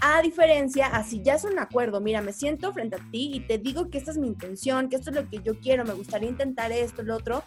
A 0.00 0.20
diferencia, 0.22 0.88
así 0.88 1.22
ya 1.22 1.34
es 1.34 1.44
un 1.44 1.60
acuerdo, 1.60 2.00
mira, 2.00 2.20
me 2.20 2.32
siento 2.32 2.72
frente 2.72 2.96
a 2.96 3.10
ti 3.12 3.30
y 3.32 3.46
te 3.46 3.58
digo 3.58 3.90
que 3.90 3.98
esta 3.98 4.10
es 4.10 4.18
mi 4.18 4.26
intención, 4.26 4.88
que 4.88 4.96
esto 4.96 5.10
es 5.10 5.16
lo 5.16 5.30
que 5.30 5.40
yo 5.40 5.60
quiero, 5.60 5.84
me 5.84 5.94
gustaría 5.94 6.28
intentar 6.28 6.72
esto, 6.72 7.04
lo 7.04 7.14
otro, 7.16 7.44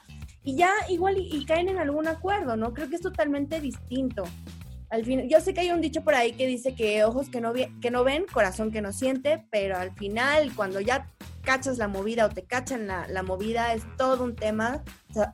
y 0.47 0.55
ya 0.55 0.71
igual 0.87 1.17
y, 1.17 1.43
caen 1.43 1.67
en 1.67 1.77
algún 1.77 2.07
acuerdo, 2.07 2.55
¿no? 2.55 2.73
Creo 2.73 2.89
que 2.89 2.95
es 2.95 3.01
totalmente 3.01 3.59
distinto. 3.59 4.23
Al 4.89 5.03
fin, 5.03 5.27
yo 5.27 5.41
sé 5.41 5.53
que 5.53 5.59
hay 5.59 5.71
un 5.71 5.81
dicho 5.81 6.05
por 6.05 6.15
ahí 6.15 6.31
que 6.31 6.47
dice 6.47 6.73
que 6.73 7.03
ojos 7.03 7.27
que 7.27 7.41
no, 7.41 7.51
que 7.51 7.91
no 7.91 8.05
ven, 8.05 8.25
corazón 8.31 8.71
que 8.71 8.81
no 8.81 8.93
siente, 8.93 9.45
pero 9.51 9.75
al 9.75 9.91
final, 9.91 10.55
cuando 10.55 10.79
ya 10.79 11.11
cachas 11.41 11.77
la 11.77 11.89
movida 11.89 12.25
o 12.25 12.29
te 12.29 12.43
cachan 12.43 12.87
la, 12.87 13.05
la 13.09 13.23
movida, 13.23 13.73
es 13.73 13.83
todo 13.97 14.23
un 14.23 14.37
tema 14.37 14.85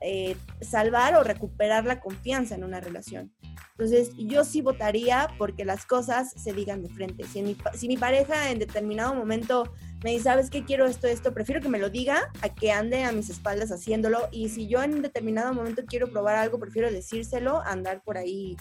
eh, 0.02 0.36
salvar 0.62 1.16
o 1.16 1.24
recuperar 1.24 1.86
la 1.86 2.00
confianza 2.00 2.56
en 2.56 2.64
una 2.64 2.80
relación. 2.80 3.32
Entonces, 3.78 4.16
yo 4.18 4.44
sí 4.44 4.62
votaría 4.62 5.28
porque 5.38 5.64
las 5.64 5.86
cosas 5.86 6.32
se 6.32 6.54
digan 6.54 6.82
de 6.82 6.90
frente. 6.90 7.24
Si, 7.26 7.44
mi, 7.44 7.56
si 7.76 7.88
mi 7.88 7.98
pareja 7.98 8.50
en 8.50 8.58
determinado 8.58 9.14
momento 9.14 9.72
me 10.04 10.12
dice, 10.12 10.26
¿sabes 10.26 10.50
qué? 10.50 10.66
Quiero 10.66 10.86
esto, 10.86 11.08
esto, 11.08 11.34
prefiero 11.34 11.62
que 11.62 11.70
me 11.70 11.80
lo 11.80 11.90
diga 11.90 12.30
a 12.42 12.50
que 12.50 12.72
ande 12.72 13.04
a 13.04 13.12
mis 13.12 13.30
espaldas 13.30 13.72
haciéndolo. 13.72 14.28
Y 14.32 14.50
si 14.50 14.68
yo 14.68 14.84
en 14.84 15.02
determinado 15.02 15.54
momento 15.54 15.84
quiero 15.88 16.12
probar 16.12 16.36
algo, 16.36 16.60
prefiero 16.60 16.92
decírselo, 16.92 17.62
a 17.62 17.72
andar 17.72 18.02
por 18.02 18.18
ahí 18.18 18.58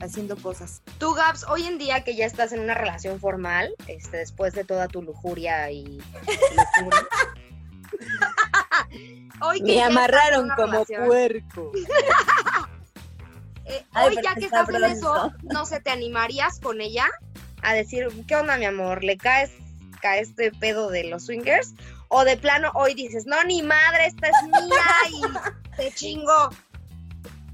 haciendo 0.00 0.36
cosas. 0.36 0.82
Tú, 0.98 1.14
Gabs, 1.14 1.44
hoy 1.48 1.66
en 1.66 1.78
día 1.78 2.04
que 2.04 2.14
ya 2.14 2.26
estás 2.26 2.52
en 2.52 2.60
una 2.60 2.74
relación 2.74 3.18
formal, 3.18 3.74
este, 3.88 4.18
después 4.18 4.54
de 4.54 4.64
toda 4.64 4.88
tu 4.88 5.02
lujuria 5.02 5.70
y 5.70 5.98
hoy 9.40 9.60
que 9.60 9.76
Me 9.76 9.82
amarraron 9.82 10.50
como 10.50 10.84
relación, 10.84 11.06
puerco. 11.06 11.72
eh, 13.64 13.84
Ay, 13.92 14.08
hoy 14.08 14.18
ya 14.22 14.34
que 14.34 14.44
estás 14.44 14.68
en 14.68 14.84
eso, 14.84 15.32
no 15.42 15.66
sé, 15.66 15.80
¿te 15.80 15.90
animarías 15.90 16.60
con 16.60 16.80
ella 16.80 17.06
a 17.62 17.74
decir, 17.74 18.06
¿qué 18.28 18.36
onda, 18.36 18.58
mi 18.58 18.66
amor? 18.66 19.02
¿Le 19.02 19.16
caes, 19.16 19.50
este 20.14 20.52
pedo 20.52 20.90
de 20.90 21.04
los 21.04 21.26
swingers? 21.26 21.74
O 22.08 22.24
de 22.24 22.36
plano 22.36 22.70
hoy 22.74 22.94
dices, 22.94 23.26
no, 23.26 23.42
ni 23.44 23.62
madre, 23.62 24.06
esta 24.06 24.28
es 24.28 24.42
mía 24.44 24.84
y 25.10 25.76
te 25.76 25.90
chingo. 25.94 26.50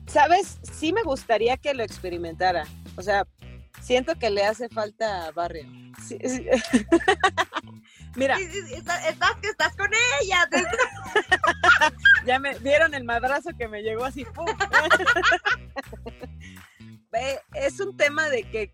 ¿Sabes? 0.06 0.58
Sí 0.70 0.92
me 0.92 1.02
gustaría 1.02 1.56
que 1.56 1.72
lo 1.72 1.82
experimentara. 1.82 2.66
O 2.96 3.02
sea, 3.02 3.26
siento 3.80 4.14
que 4.18 4.28
le 4.28 4.44
hace 4.44 4.68
falta 4.68 5.30
barrio. 5.32 5.66
Sí, 6.06 6.18
sí. 6.22 6.46
Mira, 8.16 8.36
Sí, 8.36 8.46
estás, 8.74 9.06
estás 9.08 9.36
que 9.40 9.48
estás 9.48 9.74
con 9.74 9.90
ella. 10.20 10.48
ya 12.26 12.38
me 12.38 12.58
dieron 12.58 12.92
el 12.92 13.04
madrazo 13.04 13.50
que 13.56 13.68
me 13.68 13.82
llegó 13.82 14.04
así. 14.04 14.26
¡pum! 14.26 14.46
Es 17.54 17.80
un 17.80 17.96
tema 17.96 18.28
de 18.28 18.42
que 18.44 18.72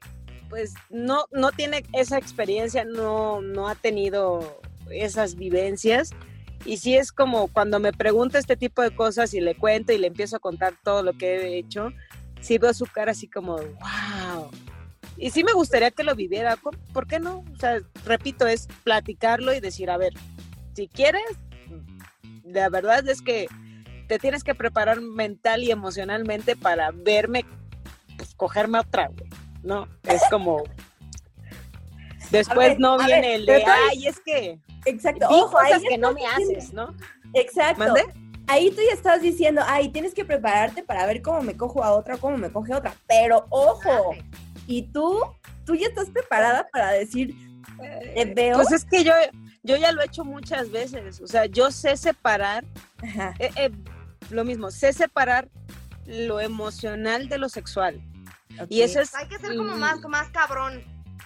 pues 0.48 0.74
no, 0.90 1.26
no 1.32 1.52
tiene 1.52 1.84
esa 1.92 2.18
experiencia, 2.18 2.84
no, 2.84 3.40
no 3.40 3.68
ha 3.68 3.74
tenido 3.74 4.60
esas 4.90 5.34
vivencias. 5.34 6.10
Y 6.64 6.78
sí 6.78 6.96
es 6.96 7.12
como 7.12 7.48
cuando 7.48 7.78
me 7.78 7.92
pregunta 7.92 8.38
este 8.38 8.56
tipo 8.56 8.82
de 8.82 8.94
cosas 8.94 9.32
y 9.34 9.40
le 9.40 9.54
cuento 9.54 9.92
y 9.92 9.98
le 9.98 10.08
empiezo 10.08 10.36
a 10.36 10.40
contar 10.40 10.74
todo 10.82 11.02
lo 11.02 11.12
que 11.12 11.36
he 11.36 11.58
hecho, 11.58 11.92
sí 12.40 12.58
veo 12.58 12.74
su 12.74 12.86
cara 12.86 13.12
así 13.12 13.28
como, 13.28 13.56
wow. 13.56 14.50
Y 15.16 15.30
sí 15.30 15.42
me 15.42 15.52
gustaría 15.52 15.90
que 15.90 16.04
lo 16.04 16.14
viviera, 16.14 16.56
¿por, 16.56 17.06
qué 17.06 17.18
no? 17.18 17.44
O 17.52 17.58
sea, 17.58 17.80
repito, 18.04 18.46
es 18.46 18.68
platicarlo 18.84 19.52
y 19.52 19.60
decir, 19.60 19.90
a 19.90 19.96
ver, 19.96 20.12
si 20.74 20.88
quieres, 20.88 21.24
la 22.44 22.68
verdad 22.68 23.06
es 23.08 23.20
que 23.20 23.48
te 24.06 24.18
tienes 24.18 24.44
que 24.44 24.54
preparar 24.54 25.00
mental 25.00 25.64
y 25.64 25.70
emocionalmente 25.70 26.56
para 26.56 26.92
verme, 26.92 27.44
pues 28.16 28.34
cogerme 28.34 28.78
otra, 28.78 29.08
güey, 29.08 29.28
¿no? 29.62 29.88
Es 30.04 30.22
como... 30.30 30.62
Después 32.30 32.68
ver, 32.70 32.80
no 32.80 32.94
a 32.94 33.06
viene 33.06 33.20
ver, 33.22 33.40
el 33.40 33.46
de, 33.46 33.64
ay, 33.64 34.06
es 34.06 34.20
que 34.20 34.58
Exacto. 34.84 35.26
Ojo, 35.28 35.56
cosas 35.58 35.82
que 35.86 35.98
no 35.98 36.12
me 36.12 36.20
diciendo- 36.20 36.58
haces, 36.58 36.72
¿no? 36.72 36.94
Exacto. 37.34 37.78
¿Mande? 37.84 38.02
Ahí 38.46 38.70
tú 38.70 38.76
ya 38.86 38.94
estás 38.94 39.20
diciendo, 39.20 39.60
ay, 39.66 39.90
tienes 39.90 40.14
que 40.14 40.24
prepararte 40.24 40.82
para 40.82 41.04
ver 41.06 41.20
cómo 41.20 41.42
me 41.42 41.56
cojo 41.56 41.84
a 41.84 41.92
otra, 41.92 42.16
cómo 42.16 42.38
me 42.38 42.50
coge 42.50 42.74
otra. 42.74 42.94
Pero 43.06 43.46
ojo, 43.50 44.14
y 44.66 44.84
tú, 44.84 45.20
tú 45.66 45.74
ya 45.74 45.86
estás 45.88 46.08
preparada 46.08 46.66
para 46.72 46.92
decir, 46.92 47.34
te 48.14 48.24
veo. 48.24 48.56
Pues 48.56 48.72
es 48.72 48.84
que 48.86 49.04
yo, 49.04 49.12
yo 49.62 49.76
ya 49.76 49.92
lo 49.92 50.00
he 50.00 50.06
hecho 50.06 50.24
muchas 50.24 50.70
veces, 50.70 51.20
o 51.20 51.26
sea, 51.26 51.44
yo 51.46 51.70
sé 51.70 51.96
separar, 51.98 52.64
Ajá. 53.02 53.34
eh, 53.38 53.50
eh, 53.56 53.70
lo 54.30 54.44
mismo, 54.44 54.70
sé 54.70 54.94
separar 54.94 55.48
lo 56.06 56.40
emocional 56.40 57.28
de 57.28 57.36
lo 57.36 57.50
sexual. 57.50 58.00
Y 58.68 58.82
eso 58.82 59.00
es... 59.00 59.14
Hay 59.14 59.28
que 59.28 59.38
ser 59.38 59.56
como 59.56 59.76
más, 59.76 60.00
más 60.08 60.30
cabrón, 60.30 60.82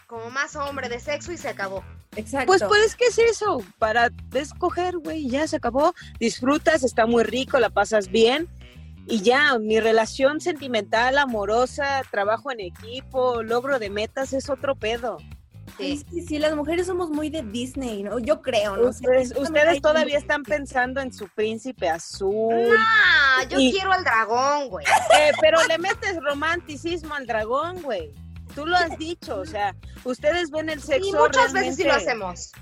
como 0.07 0.31
más 0.31 0.57
hombre 0.57 0.89
de 0.89 1.01
sexo 1.01 1.33
y 1.33 1.39
se 1.39 1.49
acabó. 1.49 1.85
Exacto. 2.17 2.47
Pues, 2.47 2.63
pues, 2.65 2.97
¿qué 2.97 3.07
es 3.07 3.19
eso? 3.19 3.63
Para 3.79 4.11
escoger, 4.35 4.99
güey, 4.99 5.29
ya 5.29 5.47
se 5.47 5.57
acabó. 5.57 5.95
Disfrutas, 6.19 6.85
está 6.85 7.07
muy 7.07 7.25
rico, 7.25 7.59
la 7.59 7.71
pasas 7.71 8.09
bien. 8.09 8.49
Y 9.07 9.23
ya, 9.23 9.59
mi 9.59 9.81
relación 9.81 10.41
sentimental, 10.41 11.19
amorosa, 11.19 12.03
trabajo 12.11 12.53
en 12.53 12.61
equipo, 12.61 13.43
logro 13.43 13.79
de 13.79 13.91
metas 13.91 14.33
es 14.33 14.49
otro 14.49 14.77
pedo. 14.77 15.19
Sí. 15.79 16.05
sí, 16.11 16.23
sí, 16.27 16.39
las 16.39 16.55
mujeres 16.55 16.87
somos 16.87 17.11
muy 17.11 17.31
de 17.31 17.43
Disney, 17.43 18.03
¿no? 18.03 18.19
Yo 18.19 18.43
creo, 18.43 18.77
¿no? 18.77 18.89
Ustedes, 18.91 19.33
todavía 19.81 20.19
están 20.19 20.43
pensando 20.43 21.01
en 21.01 21.13
su 21.13 21.29
príncipe 21.29 21.89
azul. 21.89 22.77
Ah, 22.79 23.45
yo 23.49 23.59
Y- 23.59 23.73
quiero 23.73 23.93
al 23.93 24.05
dragón, 24.05 24.69
güey. 24.69 24.87
Eh, 24.87 25.33
pero 25.41 25.59
le 25.67 25.79
metes 25.79 26.17
romanticismo 26.23 27.15
al 27.15 27.27
dragón, 27.27 27.83
güey. 27.83 28.13
Tú 28.55 28.67
lo 28.67 28.77
has 28.77 28.97
dicho, 28.99 29.37
o 29.39 29.47
sea, 29.47 29.75
ustedes 30.05 30.51
ven 30.51 30.69
el 30.69 30.83
sexo 30.83 31.09
Y 31.09 31.13
muchas 31.13 31.53
veces 31.53 31.77
sí 31.77 31.85
lo 31.85 31.95
hacemos. 31.95 32.53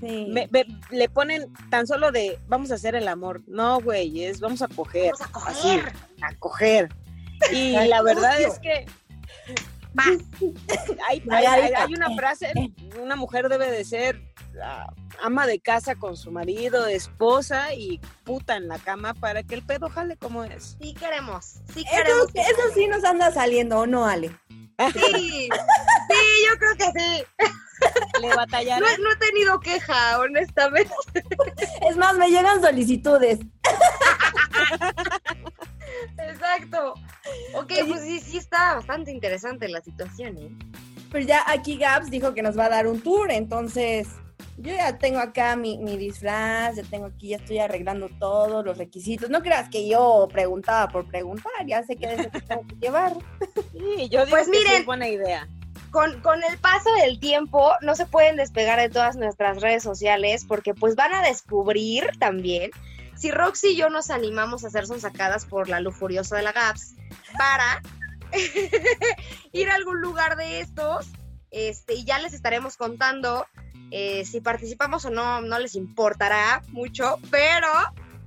Sí. 0.00 0.26
me- 0.30 0.48
le 0.90 1.08
ponen 1.08 1.52
tan 1.70 1.86
solo 1.86 2.12
de 2.12 2.38
vamos 2.46 2.70
a 2.70 2.74
hacer 2.74 2.94
el 2.94 3.08
amor. 3.08 3.42
No, 3.46 3.80
güey, 3.80 4.24
es 4.24 4.38
vamos 4.40 4.60
a 4.60 4.68
coger. 4.68 5.12
Vamos 5.18 5.20
a 5.44 5.48
así, 5.50 5.68
coger. 5.78 5.92
a 6.20 6.34
coger. 6.38 6.88
Y 7.52 7.72
la 7.88 8.02
verdad 8.02 8.40
es 8.40 8.58
que 8.58 8.86
Hay, 9.96 11.22
hay- 11.30 11.46
hay- 11.46 11.72
hay 11.74 11.94
una 11.94 12.14
frase, 12.16 12.52
una 13.00 13.16
mujer 13.16 13.48
debe 13.48 13.70
de 13.70 13.84
ser 13.84 14.20
ama 15.22 15.46
de 15.46 15.60
casa 15.60 15.94
con 15.96 16.16
su 16.16 16.30
marido, 16.30 16.86
esposa 16.86 17.74
y 17.74 17.98
puta 18.24 18.56
en 18.56 18.68
la 18.68 18.78
cama 18.78 19.14
para 19.14 19.42
que 19.42 19.54
el 19.54 19.62
pedo 19.64 19.88
jale 19.88 20.16
como 20.16 20.44
es. 20.44 20.76
Sí 20.80 20.94
queremos, 20.94 21.56
sí 21.72 21.84
Eso, 21.90 21.96
queremos. 22.02 22.26
que- 22.32 22.40
eso 22.40 22.62
sí 22.74 22.86
nos 22.86 23.04
anda 23.04 23.30
saliendo, 23.32 23.78
¿o 23.80 23.86
no, 23.86 24.06
Ale? 24.06 24.30
Sí, 24.92 25.48
sí, 25.48 26.22
yo 26.48 26.58
creo 26.58 26.74
que 26.76 27.00
sí. 27.00 27.24
Le 28.20 28.28
No, 28.28 28.36
batallaré. 28.36 28.84
he- 28.86 28.98
no 28.98 29.10
he 29.12 29.16
tenido 29.16 29.60
queja, 29.60 30.18
honestamente. 30.18 30.92
Es 31.88 31.96
más, 31.96 32.16
me 32.16 32.28
llegan 32.28 32.60
solicitudes. 32.60 33.38
Exacto. 36.18 36.94
Ok, 37.54 37.72
pues 37.88 38.02
sí, 38.02 38.20
sí 38.20 38.36
está 38.38 38.74
bastante 38.74 39.10
interesante 39.10 39.68
la 39.68 39.80
situación, 39.80 40.36
¿eh? 40.38 40.50
Pero 41.10 41.26
ya 41.26 41.44
aquí 41.46 41.76
Gaps 41.76 42.10
dijo 42.10 42.34
que 42.34 42.42
nos 42.42 42.58
va 42.58 42.66
a 42.66 42.70
dar 42.70 42.86
un 42.86 43.00
tour, 43.00 43.30
entonces 43.30 44.08
yo 44.58 44.72
ya 44.72 44.98
tengo 44.98 45.18
acá 45.20 45.54
mi, 45.56 45.78
mi 45.78 45.96
disfraz, 45.96 46.76
ya 46.76 46.82
tengo 46.84 47.06
aquí, 47.06 47.28
ya 47.28 47.36
estoy 47.36 47.58
arreglando 47.58 48.08
todos 48.18 48.64
los 48.64 48.76
requisitos. 48.78 49.30
No 49.30 49.40
creas 49.42 49.68
que 49.68 49.88
yo 49.88 50.28
preguntaba 50.32 50.88
por 50.88 51.06
preguntar, 51.08 51.52
ya 51.66 51.82
sé 51.84 51.96
que 51.96 52.06
de 52.08 52.14
eso 52.14 52.30
te 52.30 52.40
tengo 52.40 52.66
que 52.66 52.76
llevar. 52.76 53.12
Sí, 53.72 54.08
yo 54.08 54.24
digo 54.24 54.30
Pues 54.30 54.44
que 54.46 54.50
miren. 54.58 54.72
es 54.80 54.86
buena 54.86 55.08
idea. 55.08 55.48
Con, 55.90 56.20
con 56.22 56.42
el 56.42 56.58
paso 56.58 56.92
del 57.02 57.20
tiempo 57.20 57.72
no 57.82 57.94
se 57.94 58.06
pueden 58.06 58.36
despegar 58.36 58.80
de 58.80 58.88
todas 58.88 59.14
nuestras 59.16 59.60
redes 59.60 59.82
sociales 59.84 60.44
porque 60.46 60.74
pues 60.74 60.96
van 60.96 61.12
a 61.14 61.22
descubrir 61.22 62.10
también 62.18 62.70
si 63.16 63.30
Roxy 63.30 63.68
y 63.68 63.76
yo 63.76 63.88
nos 63.90 64.10
animamos 64.10 64.64
a 64.64 64.68
hacer 64.68 64.86
sonsacadas 64.86 65.44
por 65.46 65.68
la 65.68 65.80
luz 65.80 65.96
furiosa 65.96 66.36
de 66.36 66.42
la 66.42 66.52
GAPS 66.52 66.94
para 67.38 67.80
ir 69.52 69.70
a 69.70 69.74
algún 69.74 70.00
lugar 70.00 70.36
de 70.36 70.60
estos 70.60 71.06
este, 71.50 71.94
y 71.94 72.04
ya 72.04 72.18
les 72.18 72.34
estaremos 72.34 72.76
contando 72.76 73.46
eh, 73.90 74.24
si 74.24 74.40
participamos 74.40 75.04
o 75.04 75.10
no, 75.10 75.40
no 75.40 75.58
les 75.60 75.76
importará 75.76 76.62
mucho, 76.68 77.18
pero 77.30 77.68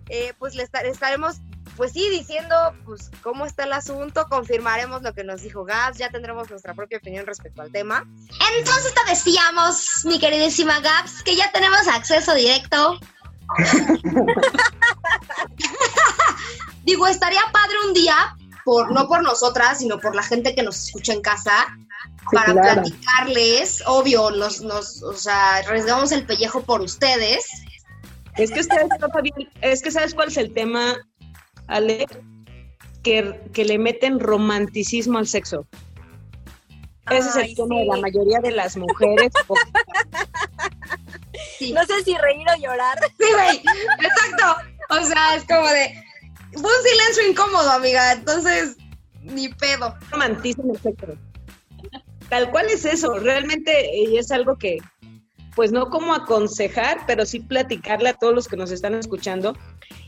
eh, 0.09 0.33
pues 0.39 0.55
les 0.55 0.65
esta- 0.65 0.81
estaremos 0.81 1.37
pues 1.75 1.91
sí, 1.91 2.09
diciendo 2.09 2.55
pues 2.85 3.11
cómo 3.21 3.45
está 3.45 3.65
el 3.65 3.73
asunto, 3.73 4.25
confirmaremos 4.29 5.03
lo 5.03 5.13
que 5.13 5.23
nos 5.25 5.41
dijo 5.41 5.63
Gabs, 5.65 5.97
ya 5.97 6.09
tendremos 6.09 6.49
nuestra 6.49 6.73
propia 6.73 6.97
opinión 6.97 7.25
respecto 7.27 7.61
al 7.61 7.71
tema. 7.71 8.03
Entonces 8.57 8.93
te 8.95 9.09
decíamos, 9.09 10.05
mi 10.05 10.19
queridísima 10.19 10.79
Gabs, 10.79 11.21
que 11.23 11.35
ya 11.35 11.51
tenemos 11.51 11.87
acceso 11.89 12.33
directo. 12.33 12.97
Digo, 16.83 17.07
estaría 17.07 17.41
padre 17.51 17.75
un 17.87 17.93
día, 17.93 18.35
por, 18.63 18.91
no 18.91 19.07
por 19.07 19.23
nosotras, 19.23 19.79
sino 19.79 19.99
por 19.99 20.15
la 20.15 20.23
gente 20.23 20.55
que 20.55 20.63
nos 20.63 20.85
escucha 20.85 21.13
en 21.13 21.21
casa, 21.21 21.67
para 22.31 22.53
claro. 22.53 22.81
platicarles, 22.81 23.83
obvio, 23.85 24.31
nos, 24.31 24.61
nos, 24.61 25.01
o 25.03 25.13
sea, 25.13 25.57
arriesgamos 25.57 26.11
el 26.11 26.25
pellejo 26.25 26.61
por 26.63 26.81
ustedes. 26.81 27.47
Es 28.35 28.51
que 28.51 28.59
ustedes 28.59 28.87
no 28.99 29.07
sabían- 29.07 29.49
es 29.61 29.81
que 29.81 29.91
sabes 29.91 30.13
cuál 30.13 30.27
es 30.29 30.37
el 30.37 30.53
tema, 30.53 30.95
Ale, 31.67 32.05
que, 33.03 33.41
que 33.53 33.65
le 33.65 33.77
meten 33.79 34.19
romanticismo 34.19 35.17
al 35.17 35.27
sexo. 35.27 35.65
Ese 37.09 37.29
es 37.29 37.35
el 37.37 37.55
tema 37.55 37.75
de 37.79 37.85
la 37.85 37.97
mayoría 37.97 38.39
de 38.39 38.51
las 38.51 38.77
mujeres. 38.77 39.31
Sí. 41.57 41.73
No 41.73 41.83
sé 41.85 42.03
si 42.03 42.15
reír 42.15 42.45
o 42.55 42.61
llorar. 42.61 42.99
Sí, 43.17 43.25
güey, 43.33 43.57
exacto. 44.05 44.66
O 44.89 45.05
sea, 45.05 45.35
es 45.35 45.43
como 45.45 45.67
de. 45.67 46.03
Fue 46.53 46.61
un 46.61 46.83
silencio 46.83 47.29
incómodo, 47.29 47.71
amiga. 47.71 48.13
Entonces, 48.13 48.77
ni 49.21 49.49
pedo. 49.49 49.95
romantizan 50.11 50.69
el 50.69 50.79
sexo. 50.79 51.17
Tal 52.29 52.51
cual 52.51 52.67
es 52.67 52.83
eso, 52.83 53.13
realmente 53.19 54.17
es 54.17 54.31
algo 54.31 54.57
que, 54.57 54.79
pues 55.55 55.71
no 55.71 55.89
como 55.89 56.13
aconsejar, 56.13 56.99
pero 57.07 57.25
sí 57.25 57.39
platicarle 57.39 58.09
a 58.09 58.13
todos 58.13 58.33
los 58.33 58.47
que 58.49 58.57
nos 58.57 58.69
están 58.71 58.95
escuchando 58.95 59.55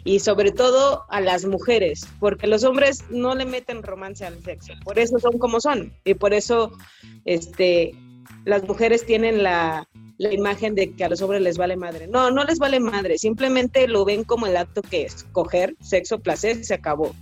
y 0.04 0.20
sobre 0.20 0.52
todo 0.52 1.06
a 1.10 1.22
las 1.22 1.46
mujeres, 1.46 2.06
porque 2.20 2.48
los 2.48 2.66
hombres 2.66 3.06
no 3.10 3.36
le 3.36 3.46
meten 3.46 3.84
romance 3.84 4.26
al 4.26 4.44
sexo, 4.44 4.74
por 4.84 5.00
eso 5.00 5.18
son 5.20 5.40
como 5.40 5.62
son 5.62 5.94
y 6.04 6.14
por 6.14 6.34
eso 6.34 6.74
este, 7.24 7.94
las 8.44 8.64
mujeres 8.64 9.06
tienen 9.06 9.42
la, 9.42 9.88
la 10.20 10.34
imagen 10.34 10.76
de 10.76 10.92
que 10.92 11.06
a 11.06 11.10
los 11.10 11.22
hombres 11.22 11.42
les 11.42 11.58
vale 11.58 11.78
madre. 11.78 12.08
No, 12.08 12.30
no 12.30 12.44
les 12.44 12.60
vale 12.60 12.82
madre, 12.82 13.18
simplemente 13.18 13.88
lo 13.88 14.04
ven 14.04 14.26
como 14.26 14.48
el 14.48 14.58
acto 14.58 14.82
que 14.82 15.04
es, 15.04 15.26
coger, 15.32 15.76
sexo, 15.80 16.20
placer, 16.20 16.64
se 16.64 16.74
acabó. 16.74 17.16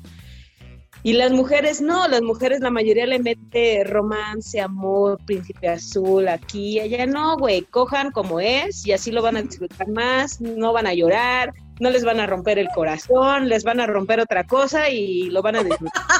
Y 1.03 1.13
las 1.13 1.31
mujeres 1.31 1.79
no, 1.79 2.07
las 2.07 2.23
mujeres 2.23 2.59
la 2.59 2.71
mayoría 2.71 3.05
le 3.05 3.19
mete 3.19 3.83
romance, 3.83 4.59
amor, 4.59 5.19
príncipe 5.25 5.69
azul, 5.69 6.27
aquí, 6.27 6.79
allá, 6.79 7.05
no, 7.05 7.37
güey, 7.37 7.61
cojan 7.61 8.11
como 8.11 8.39
es 8.39 8.85
y 8.85 8.93
así 8.93 9.11
lo 9.11 9.21
van 9.21 9.37
a 9.37 9.43
disfrutar 9.43 9.87
más, 9.89 10.41
no 10.41 10.73
van 10.73 10.87
a 10.87 10.95
llorar, 10.95 11.53
no 11.79 11.91
les 11.91 12.03
van 12.03 12.19
a 12.19 12.25
romper 12.25 12.57
el 12.57 12.67
corazón, 12.73 13.47
les 13.47 13.63
van 13.63 13.79
a 13.79 13.85
romper 13.85 14.19
otra 14.19 14.47
cosa 14.47 14.89
y 14.89 15.29
lo 15.29 15.43
van 15.43 15.57
a 15.57 15.63
disfrutar. 15.63 16.03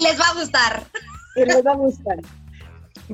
Les 0.00 0.20
va 0.20 0.26
a 0.26 0.34
gustar. 0.34 0.82
Y 1.36 1.44
les 1.46 1.64
va 1.64 1.72
a 1.72 1.76
gustar. 1.76 2.18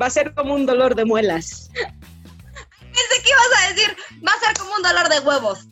Va 0.00 0.06
a 0.06 0.10
ser 0.10 0.34
como 0.34 0.54
un 0.54 0.66
dolor 0.66 0.94
de 0.94 1.04
muelas. 1.04 1.70
Pensé 1.72 3.22
que 3.22 3.30
ibas 3.30 3.64
a 3.64 3.68
decir, 3.72 3.96
va 4.26 4.32
a 4.32 4.38
ser 4.46 4.56
como 4.58 4.74
un 4.74 4.82
dolor 4.82 5.08
de 5.08 5.20
huevos. 5.20 5.68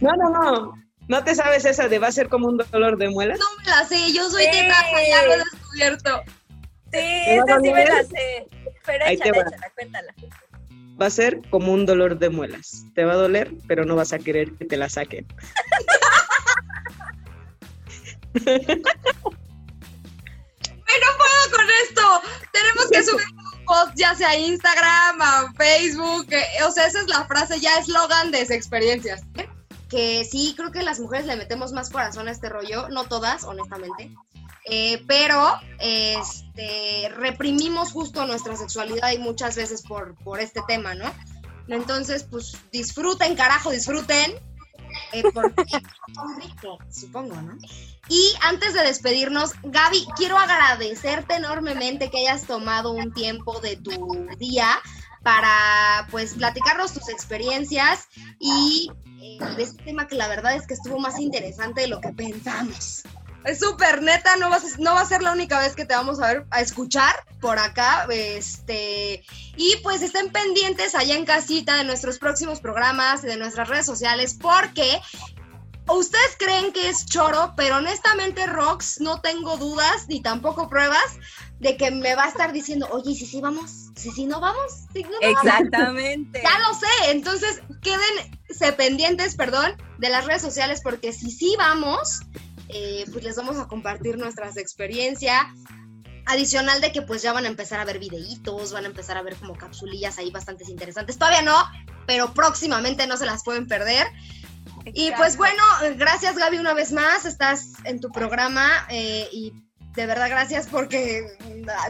No, 0.00 0.12
no, 0.16 0.30
no. 0.30 0.72
¿No 1.08 1.24
te 1.24 1.34
sabes 1.34 1.64
esa 1.64 1.88
de 1.88 1.98
va 1.98 2.08
a 2.08 2.12
ser 2.12 2.28
como 2.28 2.46
un 2.48 2.56
dolor 2.56 2.96
de 2.96 3.08
muelas? 3.10 3.38
No 3.38 3.46
me 3.58 3.64
la 3.70 3.86
sé, 3.86 4.12
yo 4.12 4.28
soy 4.30 4.44
Sí. 4.44 4.50
tetaza, 4.52 5.02
ya 5.08 5.22
lo 5.26 5.34
he 5.34 5.38
descubierto. 5.38 6.22
Sí, 6.26 6.90
¿Te 6.92 7.36
va 7.38 7.42
a 7.42 7.56
esta 7.56 7.60
sí 7.60 7.72
me 7.72 7.84
la 7.84 8.04
sé. 8.04 8.46
Pero 8.86 9.04
Ahí 9.04 9.16
te 9.18 9.28
échala, 9.28 9.70
cuéntala. 9.74 10.14
Va 11.00 11.06
a 11.06 11.10
ser 11.10 11.40
como 11.50 11.72
un 11.72 11.86
dolor 11.86 12.18
de 12.18 12.28
muelas. 12.30 12.84
Te 12.94 13.04
va 13.04 13.12
a 13.14 13.16
doler, 13.16 13.50
pero 13.66 13.84
no 13.84 13.96
vas 13.96 14.12
a 14.12 14.18
querer 14.18 14.52
que 14.56 14.64
te 14.64 14.76
la 14.76 14.88
saquen. 14.88 15.26
No 21.00 21.08
puedo 21.18 21.56
con 21.56 21.66
esto. 21.84 22.02
Tenemos 22.52 22.88
que 22.90 23.02
subir 23.10 23.24
ya 23.94 24.14
sea 24.14 24.38
Instagram, 24.38 25.54
Facebook. 25.56 26.28
o 26.66 26.70
sea, 26.70 26.86
esa 26.86 27.00
es 27.00 27.08
la 27.08 27.24
frase, 27.26 27.60
ya 27.60 27.74
eslogan 27.78 28.30
de 28.30 28.42
experiencias. 28.42 29.22
Que 29.88 30.24
sí, 30.24 30.54
creo 30.56 30.72
que 30.72 30.82
las 30.82 31.00
mujeres 31.00 31.26
le 31.26 31.36
metemos 31.36 31.72
más 31.72 31.90
corazón 31.90 32.28
a 32.28 32.30
este 32.30 32.48
rollo. 32.48 32.88
No 32.88 33.04
todas, 33.04 33.44
honestamente. 33.44 34.10
Eh, 34.64 35.02
pero 35.08 35.54
este, 35.80 37.08
reprimimos 37.16 37.92
justo 37.92 38.24
nuestra 38.26 38.56
sexualidad 38.56 39.10
y 39.12 39.18
muchas 39.18 39.56
veces 39.56 39.82
por, 39.82 40.14
por 40.22 40.40
este 40.40 40.60
tema, 40.68 40.94
¿no? 40.94 41.12
Entonces, 41.68 42.24
pues 42.24 42.56
disfruten, 42.70 43.34
carajo, 43.34 43.70
disfruten. 43.70 44.32
Eh, 45.12 45.22
porque 45.32 45.62
es 45.66 46.44
rico, 46.44 46.78
supongo, 46.90 47.36
¿no? 47.36 47.56
Y 48.08 48.32
antes 48.42 48.74
de 48.74 48.82
despedirnos, 48.82 49.52
Gaby, 49.62 50.06
quiero 50.16 50.38
agradecerte 50.38 51.34
enormemente 51.36 52.10
que 52.10 52.18
hayas 52.18 52.46
tomado 52.46 52.92
un 52.92 53.12
tiempo 53.12 53.60
de 53.60 53.76
tu 53.76 54.26
día 54.38 54.68
para 55.22 56.08
pues 56.10 56.34
platicarnos 56.34 56.92
tus 56.92 57.08
experiencias 57.08 58.08
y 58.40 58.90
eh, 59.20 59.38
de 59.56 59.62
este 59.62 59.82
tema 59.84 60.08
que 60.08 60.16
la 60.16 60.28
verdad 60.28 60.56
es 60.56 60.66
que 60.66 60.74
estuvo 60.74 60.98
más 60.98 61.18
interesante 61.20 61.82
de 61.82 61.86
lo 61.86 62.00
que 62.00 62.12
pensamos. 62.12 63.02
Es 63.44 63.58
súper 63.58 64.02
neta, 64.02 64.36
no, 64.36 64.50
vas 64.50 64.64
a- 64.64 64.78
no 64.78 64.94
va 64.94 65.00
a 65.00 65.06
ser 65.06 65.22
la 65.22 65.32
única 65.32 65.58
vez 65.60 65.74
que 65.74 65.84
te 65.84 65.94
vamos 65.94 66.20
a 66.20 66.28
ver, 66.28 66.46
a 66.50 66.60
escuchar 66.60 67.14
por 67.40 67.58
acá. 67.58 68.06
Este, 68.10 69.24
y 69.56 69.76
pues 69.82 70.02
estén 70.02 70.30
pendientes 70.30 70.94
allá 70.94 71.16
en 71.16 71.24
casita 71.24 71.76
de 71.76 71.84
nuestros 71.84 72.18
próximos 72.18 72.60
programas 72.60 73.24
y 73.24 73.26
de 73.26 73.36
nuestras 73.36 73.68
redes 73.68 73.86
sociales, 73.86 74.36
porque 74.40 75.00
ustedes 75.88 76.36
creen 76.38 76.72
que 76.72 76.88
es 76.88 77.04
choro, 77.06 77.54
pero 77.56 77.76
honestamente, 77.78 78.46
Rox, 78.46 79.00
no 79.00 79.20
tengo 79.20 79.56
dudas 79.56 80.06
ni 80.08 80.22
tampoco 80.22 80.68
pruebas 80.68 81.02
de 81.58 81.76
que 81.76 81.90
me 81.90 82.14
va 82.14 82.24
a 82.24 82.28
estar 82.28 82.52
diciendo, 82.52 82.88
oye, 82.92 83.10
¿y 83.12 83.16
si 83.16 83.26
sí 83.26 83.40
vamos? 83.40 83.90
¿Si 83.96 84.10
sí 84.10 84.26
no 84.26 84.40
vamos? 84.40 84.72
¿Si 84.92 85.02
no 85.02 85.10
vamos?" 85.20 85.42
Exactamente. 85.42 86.42
Ya 86.44 86.58
lo 86.60 86.74
sé, 86.74 87.10
entonces 87.10 87.60
quédense 87.82 88.72
pendientes, 88.76 89.34
perdón, 89.36 89.76
de 89.98 90.08
las 90.08 90.24
redes 90.24 90.42
sociales 90.42 90.80
porque 90.82 91.12
si 91.12 91.30
sí 91.30 91.54
vamos, 91.58 92.20
eh, 92.68 93.04
pues 93.12 93.24
les 93.24 93.36
vamos 93.36 93.58
a 93.58 93.66
compartir 93.68 94.18
nuestras 94.18 94.56
experiencias. 94.56 95.44
Adicional 96.26 96.80
de 96.80 96.92
que 96.92 97.02
pues 97.02 97.22
ya 97.22 97.32
van 97.32 97.46
a 97.46 97.48
empezar 97.48 97.80
a 97.80 97.84
ver 97.84 97.98
videitos, 97.98 98.72
van 98.72 98.84
a 98.84 98.88
empezar 98.88 99.16
a 99.16 99.22
ver 99.22 99.34
como 99.36 99.54
capsulillas 99.54 100.18
ahí 100.18 100.30
bastantes 100.30 100.68
interesantes. 100.68 101.18
Todavía 101.18 101.42
no, 101.42 101.56
pero 102.06 102.32
próximamente 102.32 103.06
no 103.06 103.16
se 103.16 103.26
las 103.26 103.42
pueden 103.42 103.66
perder. 103.66 104.06
Y 104.84 105.10
pues 105.16 105.36
bueno, 105.36 105.62
gracias 105.96 106.36
Gaby 106.36 106.58
una 106.58 106.74
vez 106.74 106.92
más, 106.92 107.24
estás 107.24 107.72
en 107.84 108.00
tu 108.00 108.10
programa 108.10 108.68
eh, 108.88 109.28
y 109.32 109.52
de 109.94 110.06
verdad 110.06 110.28
gracias 110.28 110.66
porque 110.68 111.26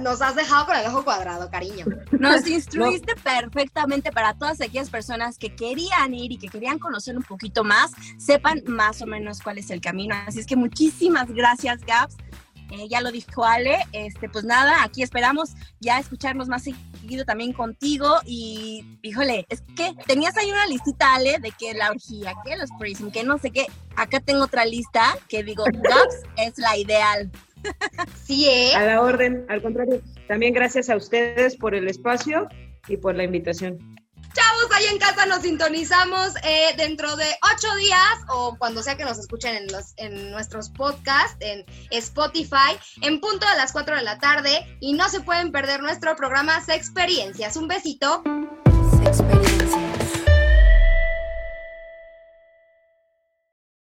nos 0.00 0.22
has 0.22 0.35
dejado 0.35 0.66
con 0.66 0.76
el 0.76 0.87
ojo 0.87 1.04
cuadrado, 1.04 1.50
cariño. 1.50 1.87
Nos 2.12 2.46
instruiste 2.46 3.14
perfectamente 3.16 4.12
para 4.12 4.35
todas 4.35 4.61
aquellas 4.61 4.90
personas 4.90 5.38
que 5.38 5.54
querían 5.54 6.14
ir 6.14 6.32
y 6.32 6.38
que 6.38 6.48
querían 6.48 6.78
conocer 6.78 7.16
un 7.16 7.22
poquito 7.22 7.64
más, 7.64 7.92
sepan 8.18 8.62
más 8.66 9.02
o 9.02 9.06
menos 9.06 9.40
cuál 9.40 9.58
es 9.58 9.70
el 9.70 9.80
camino. 9.80 10.14
Así 10.26 10.40
es 10.40 10.46
que 10.46 10.56
muchísimas 10.56 11.30
gracias, 11.30 11.80
Gaps, 11.85 12.16
eh, 12.72 12.88
ya 12.88 13.02
lo 13.02 13.12
dijo 13.12 13.44
Ale, 13.44 13.76
este, 13.92 14.30
pues 14.30 14.44
nada, 14.44 14.82
aquí 14.82 15.02
esperamos 15.02 15.50
ya 15.78 15.98
escucharnos 15.98 16.48
más 16.48 16.62
seguido 16.62 17.26
también 17.26 17.52
contigo 17.52 18.08
y, 18.24 18.98
híjole, 19.02 19.44
es 19.50 19.62
que 19.76 19.94
tenías 20.06 20.38
ahí 20.38 20.50
una 20.50 20.66
listita, 20.66 21.14
Ale, 21.14 21.38
de 21.38 21.50
que 21.50 21.74
la 21.74 21.90
orgía, 21.90 22.35
que 22.42 22.56
los 22.56 22.70
prism, 22.78 23.11
que 23.11 23.24
no 23.24 23.37
sé 23.37 23.50
qué, 23.50 23.66
acá 23.94 24.20
tengo 24.20 24.44
otra 24.44 24.64
lista 24.64 25.18
que 25.28 25.44
digo, 25.44 25.64
Gaps 25.72 26.22
es 26.38 26.56
la 26.56 26.78
ideal. 26.78 27.30
Sí, 28.25 28.48
¿eh? 28.48 28.75
A 28.75 28.85
la 28.85 29.01
orden, 29.03 29.44
al 29.48 29.62
contrario, 29.62 30.01
también 30.29 30.55
gracias 30.55 30.88
a 30.90 30.96
ustedes 30.96 31.57
por 31.57 31.75
el 31.75 31.88
espacio 31.88 32.48
y 32.88 32.96
por 32.96 33.14
la 33.14 33.25
invitación. 33.25 33.79
Chavos, 34.35 34.72
ahí 34.75 34.87
en 34.87 34.98
casa 34.98 35.27
nos 35.27 35.42
sintonizamos 35.42 36.35
eh, 36.42 36.75
dentro 36.79 37.16
de 37.16 37.27
ocho 37.55 37.75
días 37.77 38.18
o 38.29 38.57
cuando 38.59 38.83
sea 38.83 38.96
que 38.96 39.05
nos 39.05 39.18
escuchen 39.18 39.57
en, 39.57 39.66
los, 39.66 39.92
en 39.98 40.31
nuestros 40.31 40.70
podcasts, 40.70 41.37
en 41.40 41.66
Spotify, 41.90 42.79
en 43.03 43.20
punto 43.20 43.46
de 43.46 43.57
las 43.57 43.72
cuatro 43.72 43.94
de 43.94 44.03
la 44.03 44.18
tarde. 44.18 44.79
Y 44.81 44.94
no 44.94 45.09
se 45.11 45.20
pueden 45.20 45.53
perder 45.53 45.83
nuestro 45.83 46.16
programa 46.16 46.62
Experiencias. 46.66 47.57
Un 47.57 47.68
besito. 47.68 48.22